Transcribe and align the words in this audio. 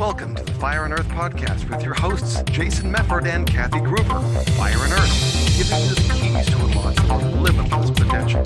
Welcome 0.00 0.34
to 0.36 0.42
the 0.42 0.54
Fire 0.54 0.86
and 0.86 0.94
Earth 0.94 1.08
podcast 1.08 1.68
with 1.68 1.84
your 1.84 1.92
hosts, 1.92 2.42
Jason 2.44 2.90
Mefford 2.90 3.26
and 3.26 3.46
Kathy 3.46 3.80
Gruver. 3.80 4.48
Fire 4.56 4.78
and 4.82 4.92
Earth, 4.94 5.58
giving 5.58 5.78
you 5.82 5.94
the 5.94 6.00
keys 6.14 6.46
to 6.46 6.56
unlock 6.64 7.34
limitless 7.34 7.90
potential. 7.90 8.42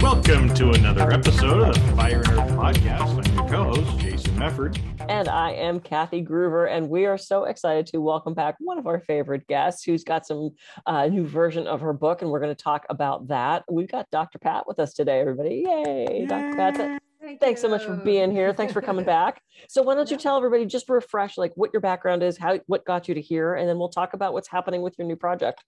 Welcome 0.00 0.54
to 0.54 0.70
another 0.70 1.12
episode 1.12 1.68
of 1.68 1.74
the 1.74 1.96
Fire 1.96 2.22
and 2.22 2.28
Earth 2.28 2.50
podcast. 2.52 3.26
I'm 3.26 3.34
your 3.34 3.46
co-host, 3.46 3.98
Jason 3.98 4.34
Mefford. 4.36 4.80
And 5.10 5.28
I 5.28 5.50
am 5.50 5.80
Kathy 5.80 6.24
Gruver, 6.24 6.72
and 6.72 6.88
we 6.88 7.04
are 7.04 7.18
so 7.18 7.44
excited 7.44 7.84
to 7.88 8.00
welcome 8.00 8.32
back 8.32 8.56
one 8.58 8.78
of 8.78 8.86
our 8.86 9.00
favorite 9.00 9.46
guests 9.48 9.84
who's 9.84 10.02
got 10.02 10.26
some 10.26 10.52
uh, 10.86 11.06
new 11.08 11.26
version 11.26 11.66
of 11.66 11.82
her 11.82 11.92
book, 11.92 12.22
and 12.22 12.30
we're 12.30 12.40
going 12.40 12.56
to 12.56 12.62
talk 12.62 12.86
about 12.88 13.28
that. 13.28 13.64
We've 13.70 13.90
got 13.90 14.10
Dr. 14.10 14.38
Pat 14.38 14.66
with 14.66 14.78
us 14.78 14.94
today, 14.94 15.20
everybody. 15.20 15.66
Yay, 15.66 16.24
Dr. 16.26 16.56
Pat. 16.56 17.02
Thank 17.28 17.40
Thanks 17.42 17.60
so 17.60 17.68
much 17.68 17.84
for 17.84 17.94
being 17.94 18.30
here. 18.30 18.54
Thanks 18.54 18.72
for 18.72 18.80
coming 18.80 19.04
back. 19.18 19.42
So 19.68 19.82
why 19.82 19.94
don't 19.94 20.10
you 20.10 20.16
tell 20.16 20.38
everybody 20.38 20.64
just 20.64 20.88
refresh 20.88 21.36
like 21.36 21.52
what 21.56 21.74
your 21.74 21.82
background 21.82 22.22
is, 22.22 22.38
how 22.38 22.58
what 22.68 22.86
got 22.86 23.06
you 23.06 23.14
to 23.14 23.20
here, 23.20 23.54
and 23.54 23.68
then 23.68 23.78
we'll 23.78 23.90
talk 23.90 24.14
about 24.14 24.32
what's 24.32 24.48
happening 24.48 24.80
with 24.80 24.94
your 24.96 25.06
new 25.06 25.14
project. 25.14 25.62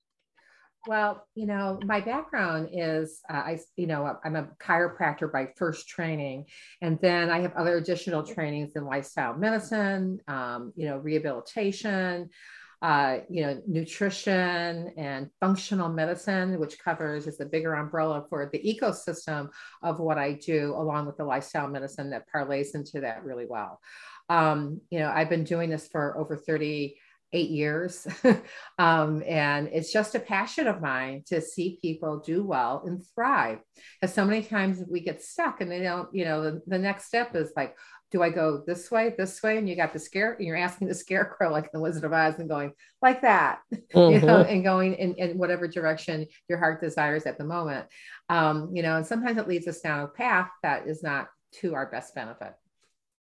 Well, 0.87 1.27
you 1.35 1.45
know, 1.45 1.79
my 1.85 2.01
background 2.01 2.71
is 2.73 3.21
uh, 3.29 3.37
I, 3.37 3.59
you 3.77 3.87
know, 3.87 4.17
I'm 4.25 4.37
a 4.37 4.49
chiropractor 4.59 5.31
by 5.31 5.49
first 5.59 5.87
training, 5.87 6.47
and 6.81 6.99
then 7.03 7.29
I 7.29 7.41
have 7.41 7.53
other 7.57 7.77
additional 7.77 8.23
trainings 8.23 8.73
in 8.75 8.87
lifestyle 8.87 9.37
medicine, 9.37 10.19
um, 10.29 10.73
you 10.77 10.87
know, 10.87 10.97
rehabilitation, 10.97 12.31
uh, 12.83 13.19
you 13.29 13.43
know, 13.43 13.61
nutrition 13.67 14.93
and 14.97 15.29
functional 15.39 15.89
medicine, 15.89 16.59
which 16.59 16.79
covers 16.79 17.27
is 17.27 17.37
the 17.37 17.45
bigger 17.45 17.75
umbrella 17.75 18.25
for 18.29 18.49
the 18.53 18.59
ecosystem 18.59 19.49
of 19.83 20.01
what 20.01 20.19
I 20.19 20.33
do, 20.33 20.75
along 20.77 21.07
with 21.07 21.17
the 21.17 21.25
lifestyle 21.25 21.69
medicine 21.69 22.11
that 22.11 22.25
parlays 22.35 22.75
into 22.75 23.01
that 23.01 23.25
really 23.25 23.47
well. 23.47 23.81
Um, 24.29 24.81
you 24.91 25.01
know, 25.01 25.11
I've 25.15 25.29
been 25.29 25.45
doing 25.45 25.71
this 25.71 25.89
for 25.89 26.17
over 26.17 26.37
30 26.37 26.97
eight 27.33 27.51
years. 27.51 28.07
um, 28.79 29.23
and 29.27 29.69
it's 29.73 29.93
just 29.93 30.15
a 30.15 30.21
passion 30.21 30.67
of 30.67 30.81
mine 30.81 31.23
to 31.27 31.41
see 31.41 31.79
people 31.81 32.19
do 32.19 32.45
well 32.45 32.83
and 32.85 33.03
thrive. 33.15 33.61
Because 34.01 34.15
so 34.15 34.25
many 34.25 34.43
times 34.43 34.83
we 34.91 35.01
get 35.01 35.23
stuck 35.23 35.61
and 35.61 35.71
they 35.71 35.81
don't, 35.81 36.13
you 36.15 36.25
know, 36.25 36.43
the, 36.43 36.63
the 36.67 36.79
next 36.79 37.07
step 37.07 37.37
is 37.37 37.53
like, 37.57 37.77
do 38.11 38.23
I 38.23 38.31
go 38.31 38.63
this 38.67 38.91
way, 38.91 39.15
this 39.17 39.43
way? 39.43 39.57
And 39.59 39.69
you 39.69 39.77
got 39.77 39.93
the 39.93 39.99
scare, 39.99 40.33
and 40.35 40.45
you're 40.47 40.57
asking 40.57 40.89
the 40.89 40.95
scarecrow 41.05 41.51
like 41.51 41.71
the 41.73 41.81
Wizard 41.81 42.05
of 42.05 42.13
Oz 42.13 42.39
and 42.39 42.49
going 42.49 42.73
like 43.01 43.23
that, 43.23 43.61
you 43.71 43.79
know, 44.21 44.45
Mhm. 44.45 44.51
and 44.51 44.65
going 44.65 44.95
in, 44.95 45.15
in 45.15 45.39
whatever 45.39 45.69
direction 45.69 46.27
your 46.49 46.59
heart 46.59 46.81
desires 46.81 47.25
at 47.27 47.39
the 47.39 47.45
moment. 47.45 47.87
Um, 48.29 48.71
you 48.75 48.83
know, 48.83 48.97
and 48.97 49.07
sometimes 49.07 49.39
it 49.39 49.49
leads 49.49 49.67
us 49.69 49.81
down 49.81 50.01
a 50.01 50.09
path 50.09 50.51
that 50.63 50.87
is 50.87 51.03
not 51.03 51.29
to 51.61 51.75
our 51.75 51.87
best 51.91 52.15
benefit. 52.15 52.55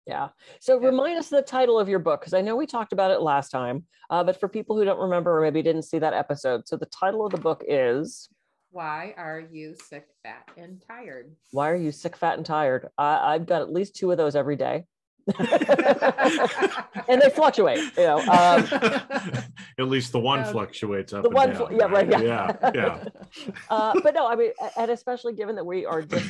Yeah. 0.06 0.30
So 0.60 0.80
Yeah. 0.80 0.88
remind 0.88 1.18
us 1.18 1.26
of 1.32 1.36
the 1.36 1.42
title 1.42 1.78
of 1.78 1.88
your 1.88 1.98
book 2.00 2.20
because 2.20 2.34
I 2.34 2.40
know 2.40 2.56
we 2.56 2.66
talked 2.66 2.92
about 2.92 3.12
it 3.12 3.20
last 3.20 3.50
time, 3.50 3.86
uh, 4.10 4.24
but 4.24 4.38
for 4.38 4.48
people 4.48 4.76
who 4.76 4.84
don't 4.84 4.98
remember 4.98 5.38
or 5.38 5.40
maybe 5.40 5.62
didn't 5.62 5.82
see 5.82 6.00
that 6.00 6.12
episode, 6.12 6.66
so 6.66 6.76
the 6.76 6.86
title 6.86 7.24
of 7.24 7.30
the 7.32 7.38
book 7.38 7.62
is 7.68 8.28
Why 8.72 9.12
are 9.18 9.38
you 9.38 9.74
sick, 9.74 10.06
fat, 10.22 10.48
and 10.56 10.82
tired? 10.88 11.36
Why 11.50 11.70
Are 11.70 11.76
You 11.76 11.92
Sick, 11.92 12.16
Fat, 12.16 12.38
and 12.38 12.46
Tired? 12.46 12.88
I, 12.96 13.34
I've 13.34 13.44
got 13.44 13.60
at 13.60 13.70
least 13.70 13.94
two 13.94 14.10
of 14.10 14.16
those 14.16 14.34
every 14.34 14.56
day. 14.56 14.86
and 15.38 17.20
they 17.20 17.28
fluctuate, 17.34 17.78
you 17.98 18.02
know. 18.02 18.18
Um, 18.20 18.66
At 19.78 19.88
least 19.88 20.12
the 20.12 20.18
one 20.18 20.40
Um, 20.40 20.46
fluctuates 20.46 21.12
up 21.12 21.22
the 21.22 21.28
one, 21.28 21.54
fl- 21.54 21.70
yeah, 21.70 21.84
right, 21.84 22.10
yeah, 22.10 22.20
yeah, 22.20 22.70
yeah. 22.74 23.04
uh, 23.70 24.00
but 24.02 24.14
no, 24.14 24.26
I 24.26 24.36
mean, 24.36 24.52
and 24.78 24.90
especially 24.90 25.34
given 25.34 25.54
that 25.56 25.64
we 25.64 25.84
are 25.84 26.00
just 26.00 26.28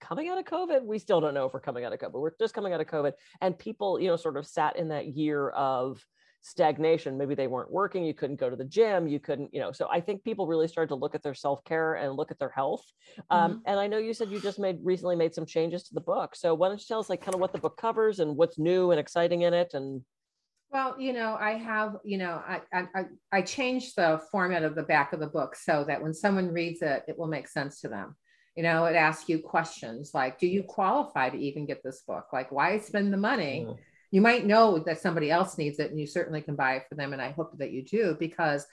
coming 0.00 0.28
out 0.28 0.38
of 0.38 0.44
COVID, 0.44 0.82
we 0.84 0.98
still 0.98 1.20
don't 1.20 1.34
know 1.34 1.46
if 1.46 1.54
we're 1.54 1.60
coming 1.60 1.84
out 1.84 1.92
of 1.92 2.00
COVID. 2.00 2.20
We're 2.20 2.32
just 2.38 2.52
coming 2.52 2.72
out 2.72 2.80
of 2.80 2.88
COVID, 2.88 3.12
and 3.40 3.56
people, 3.56 4.00
you 4.00 4.08
know, 4.08 4.16
sort 4.16 4.36
of 4.36 4.44
sat 4.44 4.76
in 4.76 4.88
that 4.88 5.16
year 5.16 5.50
of 5.50 6.04
stagnation. 6.42 7.18
Maybe 7.18 7.34
they 7.34 7.46
weren't 7.46 7.70
working. 7.70 8.04
You 8.04 8.14
couldn't 8.14 8.40
go 8.40 8.48
to 8.50 8.56
the 8.56 8.64
gym. 8.64 9.06
You 9.08 9.20
couldn't, 9.20 9.52
you 9.52 9.60
know. 9.60 9.72
So 9.72 9.88
I 9.90 10.00
think 10.00 10.24
people 10.24 10.46
really 10.46 10.68
started 10.68 10.88
to 10.88 10.94
look 10.94 11.14
at 11.14 11.22
their 11.22 11.34
self 11.34 11.62
care 11.64 11.94
and 11.94 12.14
look 12.14 12.30
at 12.30 12.38
their 12.38 12.50
health. 12.50 12.84
Um, 13.30 13.62
And 13.66 13.78
I 13.78 13.86
know 13.86 13.98
you 13.98 14.14
said 14.14 14.30
you 14.30 14.40
just 14.40 14.58
made 14.58 14.78
recently 14.82 15.16
made 15.16 15.34
some 15.34 15.46
changes 15.46 15.84
to 15.84 15.94
the 15.94 16.00
book. 16.00 16.34
So 16.34 16.54
why 16.54 16.68
don't 16.68 16.78
you 16.80 16.86
tell 16.86 17.00
us 17.00 17.10
like 17.10 17.20
kind 17.22 17.34
of 17.34 17.40
what 17.40 17.52
the 17.52 17.58
book 17.58 17.76
covers 17.76 18.20
and 18.20 18.36
what's 18.36 18.58
new 18.58 18.90
and 18.90 19.00
exciting 19.00 19.42
in 19.42 19.54
it? 19.54 19.74
And 19.74 20.02
Well, 20.70 21.00
you 21.00 21.12
know, 21.12 21.36
I 21.38 21.52
have, 21.52 21.96
you 22.04 22.18
know, 22.18 22.42
I, 22.46 22.60
I 22.72 22.84
I 22.94 23.04
I 23.32 23.42
changed 23.42 23.96
the 23.96 24.20
format 24.30 24.62
of 24.62 24.74
the 24.74 24.84
back 24.84 25.12
of 25.12 25.20
the 25.20 25.26
book 25.26 25.56
so 25.56 25.84
that 25.84 26.02
when 26.02 26.14
someone 26.14 26.48
reads 26.52 26.80
it, 26.82 27.02
it 27.08 27.18
will 27.18 27.26
make 27.26 27.48
sense 27.48 27.80
to 27.80 27.88
them. 27.88 28.16
You 28.56 28.62
know, 28.62 28.84
it 28.84 28.96
asks 28.96 29.28
you 29.28 29.38
questions 29.40 30.10
like, 30.12 30.38
do 30.38 30.46
you 30.46 30.62
qualify 30.62 31.30
to 31.30 31.38
even 31.38 31.66
get 31.66 31.82
this 31.82 32.02
book? 32.06 32.26
Like, 32.32 32.50
why 32.52 32.78
spend 32.78 33.12
the 33.12 33.16
money? 33.16 33.66
Mm. 33.66 33.76
You 34.10 34.20
might 34.20 34.46
know 34.46 34.78
that 34.78 35.00
somebody 35.00 35.30
else 35.30 35.58
needs 35.58 35.78
it, 35.78 35.90
and 35.90 36.00
you 36.00 36.06
certainly 36.06 36.42
can 36.42 36.56
buy 36.56 36.76
it 36.76 36.84
for 36.88 36.94
them. 36.94 37.12
And 37.12 37.22
I 37.22 37.30
hope 37.30 37.56
that 37.58 37.72
you 37.72 37.82
do 37.82 38.16
because 38.18 38.66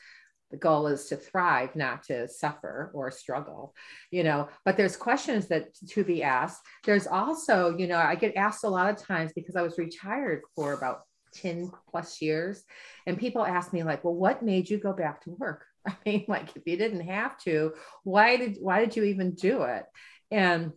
the 0.51 0.57
goal 0.57 0.87
is 0.87 1.05
to 1.07 1.17
thrive, 1.17 1.75
not 1.75 2.03
to 2.03 2.27
suffer 2.27 2.91
or 2.93 3.11
struggle, 3.11 3.75
you 4.11 4.23
know. 4.23 4.47
But 4.65 4.77
there's 4.77 4.95
questions 4.95 5.47
that 5.47 5.73
to 5.89 6.03
be 6.03 6.23
asked. 6.23 6.61
There's 6.85 7.07
also, 7.07 7.75
you 7.77 7.87
know, 7.87 7.97
I 7.97 8.15
get 8.15 8.35
asked 8.35 8.63
a 8.63 8.69
lot 8.69 8.89
of 8.89 8.97
times 8.97 9.33
because 9.33 9.55
I 9.55 9.61
was 9.61 9.77
retired 9.77 10.41
for 10.55 10.73
about 10.73 11.01
10 11.33 11.71
plus 11.89 12.21
years. 12.21 12.63
And 13.05 13.17
people 13.17 13.45
ask 13.45 13.73
me, 13.73 13.83
like, 13.83 14.03
well, 14.03 14.15
what 14.15 14.43
made 14.43 14.69
you 14.69 14.77
go 14.77 14.93
back 14.93 15.21
to 15.23 15.31
work? 15.31 15.65
I 15.87 15.95
mean, 16.05 16.25
like, 16.27 16.55
if 16.55 16.63
you 16.65 16.77
didn't 16.77 17.01
have 17.01 17.37
to, 17.43 17.73
why 18.03 18.37
did 18.37 18.57
why 18.61 18.79
did 18.79 18.95
you 18.95 19.03
even 19.03 19.31
do 19.35 19.63
it? 19.63 19.85
And 20.31 20.71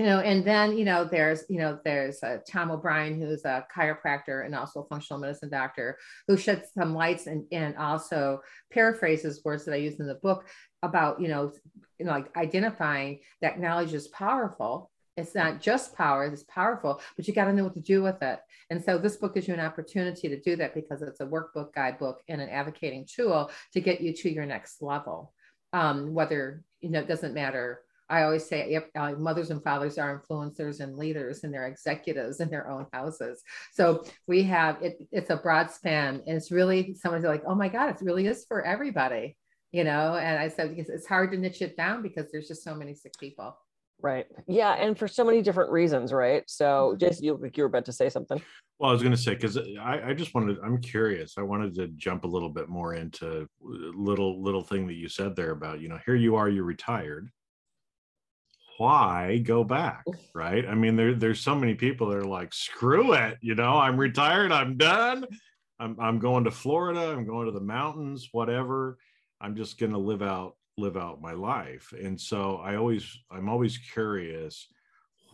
you 0.00 0.06
know, 0.06 0.20
and 0.20 0.42
then 0.42 0.78
you 0.78 0.86
know, 0.86 1.04
there's 1.04 1.44
you 1.50 1.58
know, 1.58 1.78
there's 1.84 2.22
uh, 2.22 2.38
Tom 2.48 2.70
O'Bryan, 2.70 3.20
who's 3.20 3.44
a 3.44 3.66
chiropractor 3.76 4.46
and 4.46 4.54
also 4.54 4.80
a 4.80 4.86
functional 4.86 5.20
medicine 5.20 5.50
doctor, 5.50 5.98
who 6.26 6.38
sheds 6.38 6.68
some 6.72 6.94
lights 6.94 7.26
and 7.26 7.44
and 7.52 7.76
also 7.76 8.40
paraphrases 8.72 9.42
words 9.44 9.66
that 9.66 9.74
I 9.74 9.76
use 9.76 10.00
in 10.00 10.06
the 10.06 10.14
book 10.14 10.46
about 10.82 11.20
you 11.20 11.28
know, 11.28 11.52
you 11.98 12.06
know, 12.06 12.12
like 12.12 12.34
identifying 12.34 13.20
that 13.42 13.60
knowledge 13.60 13.92
is 13.92 14.08
powerful. 14.08 14.90
It's 15.18 15.34
not 15.34 15.60
just 15.60 15.94
power; 15.94 16.24
it's 16.24 16.44
powerful, 16.44 17.02
but 17.14 17.28
you 17.28 17.34
got 17.34 17.44
to 17.44 17.52
know 17.52 17.64
what 17.64 17.74
to 17.74 17.82
do 17.82 18.02
with 18.02 18.22
it. 18.22 18.40
And 18.70 18.82
so 18.82 18.96
this 18.96 19.18
book 19.18 19.34
gives 19.34 19.48
you 19.48 19.52
an 19.52 19.60
opportunity 19.60 20.30
to 20.30 20.40
do 20.40 20.56
that 20.56 20.74
because 20.74 21.02
it's 21.02 21.20
a 21.20 21.26
workbook, 21.26 21.74
guidebook, 21.74 22.22
and 22.26 22.40
an 22.40 22.48
advocating 22.48 23.04
tool 23.06 23.50
to 23.74 23.82
get 23.82 24.00
you 24.00 24.14
to 24.14 24.32
your 24.32 24.46
next 24.46 24.80
level. 24.80 25.34
Um, 25.74 26.14
whether, 26.14 26.64
you 26.80 26.88
know, 26.88 27.00
it 27.00 27.06
doesn't 27.06 27.34
matter. 27.34 27.82
I 28.10 28.24
always 28.24 28.44
say 28.46 28.70
yep, 28.70 28.90
uh, 28.96 29.12
mothers 29.12 29.50
and 29.50 29.62
fathers 29.62 29.96
are 29.96 30.20
influencers 30.20 30.80
and 30.80 30.96
leaders 30.96 31.44
and 31.44 31.54
they're 31.54 31.68
executives 31.68 32.40
in 32.40 32.50
their 32.50 32.68
own 32.68 32.86
houses. 32.92 33.42
So 33.72 34.04
we 34.26 34.42
have 34.44 34.82
it, 34.82 34.98
it's 35.12 35.30
a 35.30 35.36
broad 35.36 35.70
span 35.70 36.22
and 36.26 36.36
it's 36.36 36.50
really 36.50 36.94
someone's 36.94 37.24
like, 37.24 37.44
oh 37.46 37.54
my 37.54 37.68
God, 37.68 37.90
it 37.90 37.98
really 38.02 38.26
is 38.26 38.44
for 38.48 38.62
everybody, 38.66 39.36
you 39.70 39.84
know? 39.84 40.16
And 40.16 40.38
I 40.38 40.48
said, 40.48 40.74
because 40.74 40.90
it's 40.90 41.06
hard 41.06 41.30
to 41.32 41.38
niche 41.38 41.62
it 41.62 41.76
down 41.76 42.02
because 42.02 42.30
there's 42.32 42.48
just 42.48 42.64
so 42.64 42.74
many 42.74 42.94
sick 42.94 43.12
people. 43.18 43.56
right, 44.02 44.26
yeah, 44.48 44.72
and 44.72 44.98
for 44.98 45.06
so 45.06 45.22
many 45.24 45.42
different 45.42 45.70
reasons, 45.70 46.12
right? 46.12 46.42
So, 46.48 46.94
Mhm. 46.94 47.00
Jason, 47.00 47.24
you 47.24 47.50
you 47.54 47.62
were 47.62 47.68
about 47.68 47.84
to 47.84 47.92
say 47.92 48.08
something. 48.08 48.42
Well, 48.78 48.88
I 48.88 48.92
was 48.94 49.02
going 49.02 49.12
to 49.12 49.18
say 49.18 49.34
because 49.34 49.58
I, 49.58 50.08
I 50.08 50.14
just 50.14 50.34
wanted. 50.34 50.56
I'm 50.64 50.80
curious. 50.80 51.34
I 51.36 51.42
wanted 51.42 51.74
to 51.74 51.88
jump 51.88 52.24
a 52.24 52.26
little 52.26 52.48
bit 52.48 52.68
more 52.70 52.94
into 52.94 53.46
little 53.60 54.42
little 54.42 54.64
thing 54.64 54.86
that 54.86 54.94
you 54.94 55.06
said 55.08 55.36
there 55.36 55.50
about 55.50 55.80
you 55.82 55.88
know 55.90 55.98
here 56.06 56.14
you 56.14 56.34
are, 56.36 56.48
you're 56.48 56.64
retired. 56.64 57.28
Why 58.80 59.36
go 59.44 59.62
back? 59.62 60.04
Right? 60.34 60.66
I 60.66 60.74
mean, 60.74 60.96
there 60.96 61.14
there's 61.14 61.40
so 61.40 61.54
many 61.54 61.74
people 61.74 62.08
that 62.08 62.16
are 62.16 62.24
like, 62.24 62.54
screw 62.54 63.12
it. 63.12 63.36
You 63.42 63.54
know, 63.54 63.74
I'm 63.74 63.98
retired. 63.98 64.52
I'm 64.52 64.78
done. 64.78 65.26
I'm 65.78 66.00
I'm 66.00 66.18
going 66.18 66.44
to 66.44 66.50
Florida. 66.50 67.10
I'm 67.10 67.26
going 67.26 67.44
to 67.44 67.52
the 67.52 67.60
mountains. 67.60 68.30
Whatever. 68.32 68.96
I'm 69.38 69.54
just 69.54 69.78
going 69.78 69.92
to 69.92 69.98
live 69.98 70.22
out 70.22 70.56
live 70.78 70.96
out 70.96 71.20
my 71.20 71.34
life. 71.34 71.92
And 71.92 72.18
so 72.18 72.56
I 72.56 72.76
always 72.76 73.18
I'm 73.30 73.50
always 73.50 73.76
curious 73.76 74.66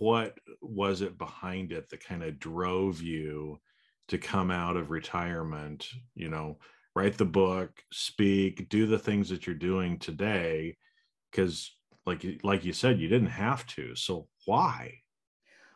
what 0.00 0.36
was 0.60 1.00
it 1.00 1.16
behind 1.16 1.70
it 1.70 1.88
that 1.90 2.04
kind 2.04 2.24
of 2.24 2.40
drove 2.40 3.00
you 3.00 3.60
to 4.08 4.18
come 4.18 4.50
out 4.50 4.76
of 4.76 4.90
retirement 4.90 5.88
you 6.14 6.28
know 6.28 6.58
write 6.94 7.16
the 7.16 7.24
book 7.24 7.70
speak 7.92 8.68
do 8.68 8.86
the 8.86 8.98
things 8.98 9.30
that 9.30 9.46
you're 9.46 9.56
doing 9.56 9.98
today 9.98 10.76
because 11.30 11.75
like 12.06 12.24
like 12.42 12.64
you 12.64 12.72
said 12.72 13.00
you 13.00 13.08
didn't 13.08 13.28
have 13.28 13.66
to 13.66 13.94
so 13.94 14.28
why 14.44 15.00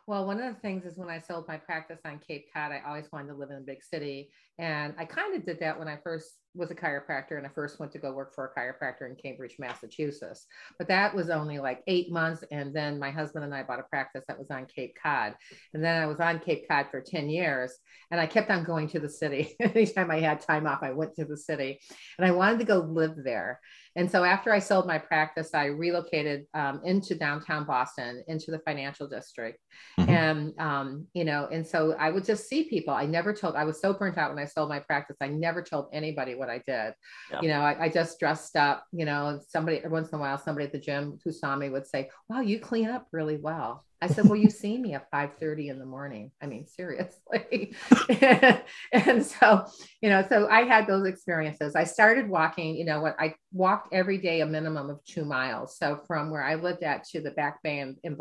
Well, 0.07 0.25
one 0.25 0.41
of 0.41 0.53
the 0.53 0.59
things 0.59 0.83
is 0.83 0.97
when 0.97 1.09
I 1.09 1.19
sold 1.19 1.47
my 1.47 1.57
practice 1.57 1.99
on 2.05 2.19
Cape 2.19 2.47
Cod, 2.53 2.71
I 2.71 2.81
always 2.85 3.05
wanted 3.13 3.29
to 3.29 3.35
live 3.35 3.51
in 3.51 3.57
a 3.57 3.61
big 3.61 3.83
city. 3.83 4.31
And 4.57 4.93
I 4.97 5.05
kind 5.05 5.35
of 5.35 5.45
did 5.45 5.59
that 5.59 5.77
when 5.77 5.87
I 5.87 5.97
first 6.03 6.37
was 6.53 6.69
a 6.69 6.75
chiropractor 6.75 7.37
and 7.37 7.45
I 7.45 7.49
first 7.49 7.79
went 7.79 7.91
to 7.93 7.99
go 7.99 8.11
work 8.11 8.35
for 8.35 8.45
a 8.45 8.59
chiropractor 8.59 9.09
in 9.09 9.15
Cambridge, 9.15 9.55
Massachusetts. 9.57 10.47
But 10.77 10.87
that 10.89 11.15
was 11.15 11.29
only 11.29 11.59
like 11.59 11.81
eight 11.87 12.11
months. 12.11 12.43
And 12.51 12.75
then 12.75 12.99
my 12.99 13.09
husband 13.09 13.45
and 13.45 13.55
I 13.55 13.63
bought 13.63 13.79
a 13.79 13.83
practice 13.83 14.25
that 14.27 14.37
was 14.37 14.51
on 14.51 14.65
Cape 14.65 14.97
Cod. 15.01 15.35
And 15.73 15.83
then 15.83 16.01
I 16.01 16.07
was 16.07 16.19
on 16.19 16.39
Cape 16.39 16.67
Cod 16.67 16.87
for 16.91 16.99
10 16.99 17.29
years. 17.29 17.73
And 18.09 18.19
I 18.19 18.25
kept 18.25 18.49
on 18.49 18.63
going 18.63 18.89
to 18.89 18.99
the 18.99 19.09
city. 19.09 19.55
Anytime 19.59 20.11
I 20.11 20.19
had 20.19 20.41
time 20.41 20.67
off, 20.67 20.83
I 20.83 20.91
went 20.91 21.15
to 21.15 21.25
the 21.25 21.37
city 21.37 21.79
and 22.17 22.27
I 22.27 22.31
wanted 22.31 22.59
to 22.59 22.65
go 22.65 22.79
live 22.79 23.15
there. 23.23 23.61
And 23.95 24.09
so 24.09 24.23
after 24.23 24.51
I 24.51 24.59
sold 24.59 24.87
my 24.87 24.97
practice, 24.97 25.49
I 25.53 25.65
relocated 25.65 26.45
um, 26.53 26.81
into 26.85 27.15
downtown 27.15 27.65
Boston, 27.65 28.23
into 28.27 28.51
the 28.51 28.59
financial 28.59 29.07
district. 29.07 29.59
Mm-hmm. 29.99 30.09
And, 30.09 30.59
um, 30.59 31.07
you 31.13 31.25
know, 31.25 31.47
and 31.51 31.65
so 31.65 31.95
I 31.99 32.09
would 32.09 32.23
just 32.23 32.47
see 32.47 32.63
people. 32.63 32.93
I 32.93 33.05
never 33.05 33.33
told, 33.33 33.55
I 33.55 33.65
was 33.65 33.81
so 33.81 33.93
burnt 33.93 34.17
out 34.17 34.33
when 34.33 34.41
I 34.41 34.45
sold 34.45 34.69
my 34.69 34.79
practice. 34.79 35.17
I 35.19 35.27
never 35.27 35.61
told 35.61 35.87
anybody 35.91 36.35
what 36.35 36.49
I 36.49 36.61
did. 36.65 36.93
Yeah. 37.31 37.41
You 37.41 37.47
know, 37.49 37.61
I, 37.61 37.85
I, 37.85 37.89
just 37.89 38.19
dressed 38.19 38.55
up, 38.55 38.85
you 38.93 39.05
know, 39.05 39.39
somebody, 39.49 39.81
once 39.85 40.09
in 40.09 40.17
a 40.17 40.21
while, 40.21 40.37
somebody 40.37 40.65
at 40.65 40.71
the 40.71 40.79
gym 40.79 41.19
who 41.23 41.31
saw 41.31 41.55
me 41.55 41.69
would 41.69 41.85
say, 41.85 42.09
wow, 42.29 42.39
you 42.39 42.59
clean 42.59 42.89
up 42.89 43.07
really 43.11 43.37
well. 43.37 43.83
I 44.03 44.07
said, 44.07 44.25
well, 44.25 44.39
you 44.39 44.49
see 44.49 44.79
me 44.79 44.95
at 44.95 45.11
5.30 45.11 45.69
in 45.69 45.77
the 45.77 45.85
morning. 45.85 46.31
I 46.41 46.47
mean, 46.47 46.65
seriously. 46.65 47.75
and 48.91 49.23
so, 49.23 49.65
you 50.01 50.09
know, 50.09 50.25
so 50.27 50.47
I 50.49 50.63
had 50.63 50.87
those 50.87 51.05
experiences. 51.05 51.75
I 51.75 51.83
started 51.83 52.27
walking, 52.27 52.75
you 52.75 52.83
know 52.83 53.01
what, 53.01 53.15
I 53.19 53.35
walked 53.53 53.93
every 53.93 54.17
day 54.17 54.41
a 54.41 54.45
minimum 54.47 54.89
of 54.89 55.03
two 55.05 55.23
miles. 55.23 55.77
So 55.77 56.01
from 56.07 56.31
where 56.31 56.43
I 56.43 56.55
lived 56.55 56.81
at 56.81 57.03
to 57.09 57.21
the 57.21 57.29
back 57.31 57.61
bay 57.61 57.79
in, 57.79 57.95
in 58.03 58.17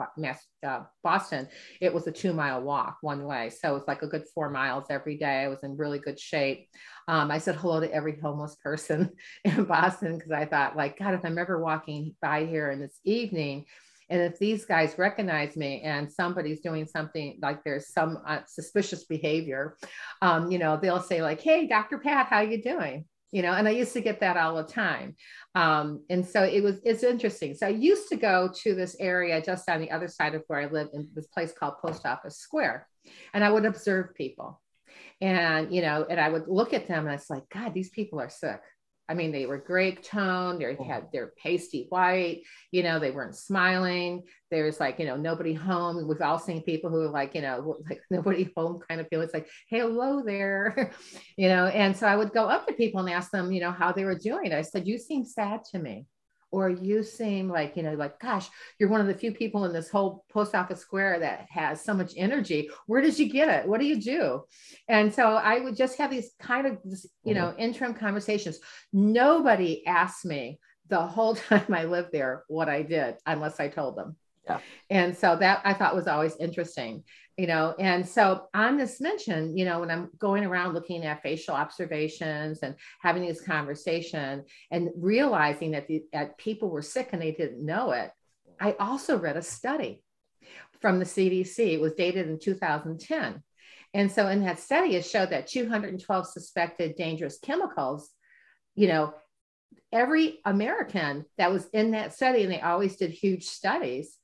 uh, 0.67 0.81
Boston, 1.03 1.49
it 1.81 1.95
was 1.95 2.07
a 2.07 2.13
two 2.13 2.35
mile 2.35 2.61
walk 2.61 2.99
one 3.01 3.25
way. 3.25 3.49
So 3.49 3.77
it's 3.77 3.89
like 3.89 4.03
a 4.03 4.07
good 4.07 4.25
four 4.35 4.51
miles 4.51 4.85
every 4.91 5.17
day. 5.17 5.45
I 5.45 5.49
was 5.49 5.63
in 5.63 5.79
really 5.79 5.99
good 5.99 6.21
shape. 6.21 6.69
Um, 7.09 7.31
I 7.31 7.39
said 7.39 7.57
hello 7.57 7.81
to 7.81 7.91
every 7.91 8.21
homeless 8.21 8.57
person 8.57 9.13
in 9.45 9.65
Boston 9.65 10.17
because 10.17 10.33
I 10.33 10.45
thought 10.45 10.77
like, 10.77 10.99
God, 10.99 11.15
if 11.15 11.25
I'm 11.25 11.39
ever 11.39 11.59
walking 11.59 12.15
by 12.21 12.45
here 12.45 12.71
in 12.71 12.81
this 12.81 12.99
evening, 13.05 13.65
and 14.11 14.21
if 14.21 14.39
these 14.39 14.65
guys 14.65 14.99
recognize 14.99 15.57
me 15.57 15.81
and 15.83 16.13
somebody's 16.13 16.61
doing 16.61 16.87
something 16.87 17.39
like 17.41 17.63
there's 17.63 17.93
some 17.93 18.19
uh, 18.27 18.41
suspicious 18.47 19.05
behavior, 19.05 19.77
um, 20.21 20.51
you 20.51 20.59
know, 20.59 20.77
they'll 20.77 21.01
say 21.01 21.23
like, 21.23 21.41
"Hey, 21.41 21.67
Dr. 21.67 21.99
Pat, 21.99 22.27
how 22.27 22.41
you 22.41 22.61
doing?" 22.61 23.05
You 23.31 23.43
know, 23.43 23.53
and 23.53 23.69
I 23.69 23.71
used 23.71 23.93
to 23.93 24.01
get 24.01 24.19
that 24.21 24.37
all 24.37 24.57
the 24.57 24.65
time. 24.65 25.15
Um, 25.55 26.05
and 26.11 26.27
so 26.27 26.43
it 26.43 26.63
was 26.63 26.81
it's 26.85 27.05
interesting. 27.05 27.55
So 27.55 27.69
I 27.69 27.71
used 27.71 28.09
to 28.09 28.17
go 28.17 28.51
to 28.63 28.75
this 28.75 28.97
area 28.99 29.41
just 29.41 29.71
on 29.71 29.81
the 29.81 29.93
other 29.93 30.09
side 30.09 30.35
of 30.35 30.43
where 30.49 30.61
I 30.61 30.67
live 30.67 30.89
in 30.93 31.09
this 31.15 31.29
place 31.29 31.53
called 31.53 31.75
Post 31.81 32.05
Office 32.05 32.39
Square, 32.39 32.89
and 33.33 33.45
I 33.45 33.51
would 33.51 33.65
observe 33.65 34.15
people, 34.17 34.61
and 35.21 35.73
you 35.73 35.83
know, 35.83 36.05
and 36.11 36.21
I 36.21 36.29
would 36.29 36.49
look 36.49 36.75
at 36.75 36.89
them 36.89 37.07
and 37.07 37.15
it's 37.15 37.31
like, 37.31 37.49
God, 37.49 37.75
these 37.75 37.91
people 37.91 38.21
are 38.21 38.29
sick 38.29 38.61
I 39.11 39.15
mean, 39.15 39.33
they 39.33 39.45
were 39.45 39.59
grape 39.59 40.05
tone, 40.05 40.61
they 40.61 40.77
had 40.85 41.09
their 41.13 41.33
pasty 41.43 41.87
white, 41.89 42.43
you 42.71 42.85
know, 42.85 43.01
they 43.01 43.11
weren't 43.11 43.35
smiling. 43.35 44.23
There's 44.53 44.79
like, 44.79 45.01
you 45.01 45.07
know, 45.07 45.17
nobody 45.17 45.53
home. 45.53 46.07
We've 46.07 46.21
all 46.21 46.39
seen 46.39 46.63
people 46.63 46.91
who 46.91 47.01
are 47.01 47.11
like, 47.11 47.35
you 47.35 47.43
know, 47.43 47.79
like 47.91 48.03
nobody 48.09 48.53
home 48.57 48.81
kind 48.89 49.01
of 49.01 49.09
feel. 49.09 49.21
It's 49.23 49.35
like, 49.35 49.49
hey, 49.69 49.81
hello 49.81 50.23
there, 50.25 50.93
you 51.37 51.49
know. 51.49 51.67
And 51.67 51.97
so 51.97 52.07
I 52.07 52.15
would 52.15 52.33
go 52.33 52.45
up 52.45 52.69
to 52.69 52.73
people 52.73 53.01
and 53.01 53.11
ask 53.11 53.33
them, 53.33 53.51
you 53.51 53.61
know, 53.61 53.73
how 53.73 53.91
they 53.91 54.05
were 54.05 54.15
doing. 54.15 54.53
I 54.53 54.63
said, 54.63 54.87
You 54.87 54.97
seem 54.97 55.25
sad 55.25 55.65
to 55.73 55.81
me 55.81 56.07
or 56.51 56.69
you 56.69 57.03
seem 57.03 57.49
like 57.49 57.77
you 57.77 57.83
know 57.83 57.95
like 57.95 58.19
gosh 58.19 58.49
you're 58.79 58.89
one 58.89 59.01
of 59.01 59.07
the 59.07 59.15
few 59.15 59.33
people 59.33 59.65
in 59.65 59.73
this 59.73 59.89
whole 59.89 60.25
post 60.31 60.55
office 60.55 60.81
square 60.81 61.19
that 61.21 61.47
has 61.51 61.85
so 61.85 61.95
much 61.95 62.13
energy. 62.17 62.71
Where 62.87 63.01
did 63.01 63.19
you 63.19 63.31
get 63.31 63.49
it? 63.49 63.69
What 63.69 63.81
do 63.81 63.87
you 63.87 64.01
do? 64.01 64.45
And 64.89 65.15
so 65.15 65.35
i 65.35 65.61
would 65.61 65.77
just 65.77 65.99
have 65.99 66.11
these 66.11 66.33
kind 66.39 66.67
of 66.67 66.79
you 67.25 67.35
know 67.35 67.49
mm-hmm. 67.49 67.61
interim 67.61 67.95
conversations. 67.95 68.59
Nobody 68.93 69.87
asked 69.87 70.25
me 70.25 70.59
the 70.89 71.01
whole 71.01 71.35
time 71.49 71.73
i 71.73 71.85
lived 71.85 72.11
there 72.13 72.45
what 72.49 72.69
i 72.69 72.83
did 72.83 73.15
unless 73.25 73.61
i 73.61 73.69
told 73.69 73.97
them 73.97 74.17
yeah. 74.47 74.61
And 74.89 75.17
so 75.17 75.37
that 75.37 75.61
I 75.65 75.75
thought 75.75 75.95
was 75.95 76.07
always 76.07 76.37
interesting, 76.37 77.05
you 77.37 77.47
know. 77.47 77.75
And 77.79 78.07
so 78.09 78.49
on 78.55 78.77
this 78.77 79.01
mention, 79.01 79.57
you 79.57 79.65
know, 79.65 79.81
when 79.81 79.91
I'm 79.91 80.11
going 80.19 80.45
around 80.45 80.75
looking 80.75 81.05
at 81.05 81.23
facial 81.23 81.55
observations 81.55 82.61
and 82.63 82.75
having 83.01 83.27
this 83.27 83.41
conversation 83.41 84.45
and 84.71 84.91
realizing 84.97 85.73
that, 85.73 85.87
the, 85.89 86.05
that 86.13 86.39
people 86.39 86.71
were 86.71 86.83
sick 86.83 87.11
and 87.13 87.21
they 87.21 87.33
didn't 87.33 87.65
know 87.65 87.93
it, 87.93 88.11
I 88.61 88.77
also 88.79 89.19
read 89.19 89.37
a 89.37 89.43
study 89.43 90.03
from 90.81 90.99
the 90.99 91.05
CDC. 91.05 91.59
It 91.59 91.81
was 91.81 91.95
dated 91.95 92.29
in 92.29 92.39
2010. 92.39 93.43
And 93.93 94.11
so 94.11 94.29
in 94.29 94.45
that 94.45 94.61
study, 94.61 94.95
it 94.97 95.05
showed 95.05 95.31
that 95.31 95.49
212 95.49 96.27
suspected 96.27 96.97
dangerous 96.97 97.39
chemicals, 97.43 98.11
you 98.75 98.87
know, 98.87 99.15
every 99.93 100.39
American 100.45 101.25
that 101.39 101.51
was 101.51 101.67
in 101.73 101.93
that 101.93 102.15
study, 102.15 102.43
and 102.43 102.53
they 102.53 102.61
always 102.61 102.97
did 102.97 103.11
huge 103.11 103.45
studies, 103.45 104.17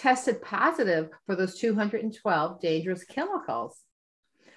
tested 0.00 0.40
positive 0.40 1.10
for 1.26 1.36
those 1.36 1.58
212 1.58 2.60
dangerous 2.60 3.04
chemicals. 3.04 3.78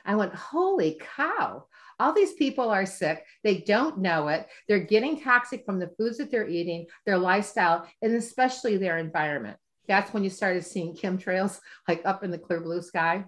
I 0.05 0.15
went, 0.15 0.33
holy 0.33 0.99
cow. 1.15 1.65
All 1.99 2.13
these 2.13 2.33
people 2.33 2.69
are 2.69 2.85
sick. 2.85 3.25
They 3.43 3.59
don't 3.59 3.99
know 3.99 4.29
it. 4.29 4.47
They're 4.67 4.79
getting 4.79 5.21
toxic 5.21 5.65
from 5.65 5.79
the 5.79 5.91
foods 5.97 6.17
that 6.17 6.31
they're 6.31 6.47
eating, 6.47 6.87
their 7.05 7.17
lifestyle, 7.17 7.87
and 8.01 8.13
especially 8.15 8.77
their 8.77 8.97
environment. 8.97 9.57
That's 9.87 10.13
when 10.13 10.23
you 10.23 10.29
started 10.29 10.65
seeing 10.65 10.95
chemtrails 10.95 11.59
like 11.87 12.01
up 12.05 12.23
in 12.23 12.31
the 12.31 12.37
clear 12.37 12.61
blue 12.61 12.81
sky, 12.81 13.25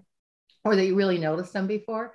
or 0.64 0.74
that 0.74 0.84
you 0.84 0.94
really 0.94 1.18
noticed 1.18 1.52
them 1.52 1.66
before 1.66 2.14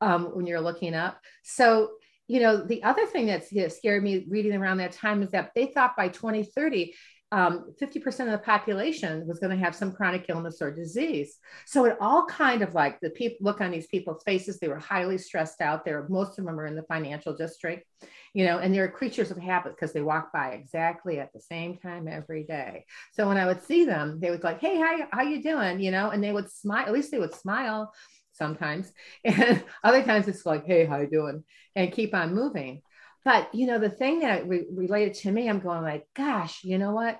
um, 0.00 0.34
when 0.34 0.46
you're 0.46 0.60
looking 0.60 0.94
up. 0.94 1.20
So, 1.42 1.92
you 2.26 2.40
know, 2.40 2.64
the 2.64 2.82
other 2.82 3.06
thing 3.06 3.26
that 3.26 3.46
scared 3.72 4.02
me 4.02 4.26
reading 4.28 4.54
around 4.54 4.78
that 4.78 4.92
time 4.92 5.22
is 5.22 5.30
that 5.30 5.52
they 5.54 5.66
thought 5.66 5.96
by 5.96 6.08
2030, 6.08 6.94
um, 7.32 7.72
50% 7.80 8.06
of 8.26 8.32
the 8.32 8.38
population 8.38 9.26
was 9.26 9.38
going 9.38 9.56
to 9.56 9.64
have 9.64 9.74
some 9.74 9.90
chronic 9.90 10.26
illness 10.28 10.60
or 10.60 10.70
disease. 10.70 11.38
So 11.64 11.86
it 11.86 11.96
all 11.98 12.26
kind 12.26 12.60
of 12.60 12.74
like 12.74 13.00
the 13.00 13.08
people 13.08 13.38
look 13.40 13.62
on 13.62 13.70
these 13.70 13.86
people's 13.86 14.22
faces, 14.22 14.58
they 14.58 14.68
were 14.68 14.78
highly 14.78 15.16
stressed 15.16 15.62
out. 15.62 15.82
There, 15.82 16.06
most 16.10 16.38
of 16.38 16.44
them 16.44 16.60
are 16.60 16.66
in 16.66 16.76
the 16.76 16.82
financial 16.82 17.34
district, 17.34 17.86
you 18.34 18.44
know, 18.44 18.58
and 18.58 18.74
they're 18.74 18.90
creatures 18.90 19.30
of 19.30 19.38
habit 19.38 19.74
because 19.74 19.94
they 19.94 20.02
walk 20.02 20.30
by 20.30 20.50
exactly 20.50 21.20
at 21.20 21.32
the 21.32 21.40
same 21.40 21.78
time 21.78 22.06
every 22.06 22.44
day. 22.44 22.84
So 23.12 23.26
when 23.26 23.38
I 23.38 23.46
would 23.46 23.62
see 23.62 23.86
them, 23.86 24.20
they 24.20 24.30
would 24.30 24.44
like, 24.44 24.60
Hey, 24.60 24.76
how, 24.76 25.08
how 25.10 25.22
you 25.22 25.42
doing? 25.42 25.80
You 25.80 25.90
know, 25.90 26.10
and 26.10 26.22
they 26.22 26.32
would 26.32 26.52
smile, 26.52 26.84
at 26.84 26.92
least 26.92 27.10
they 27.10 27.18
would 27.18 27.34
smile 27.34 27.94
sometimes. 28.32 28.92
And 29.24 29.64
other 29.82 30.02
times 30.02 30.28
it's 30.28 30.44
like, 30.44 30.66
Hey, 30.66 30.84
how 30.84 30.98
you 30.98 31.08
doing? 31.08 31.44
And 31.74 31.92
keep 31.92 32.14
on 32.14 32.34
moving. 32.34 32.82
But 33.24 33.54
you 33.54 33.66
know, 33.66 33.78
the 33.78 33.90
thing 33.90 34.20
that 34.20 34.48
re- 34.48 34.66
related 34.72 35.14
to 35.14 35.32
me, 35.32 35.48
I'm 35.48 35.60
going 35.60 35.82
like, 35.82 36.06
gosh, 36.14 36.64
you 36.64 36.78
know 36.78 36.92
what? 36.92 37.18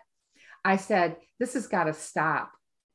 I 0.64 0.76
said, 0.76 1.16
this 1.40 1.54
has 1.54 1.66
got 1.66 1.84
to 1.84 1.94
stop, 1.94 2.50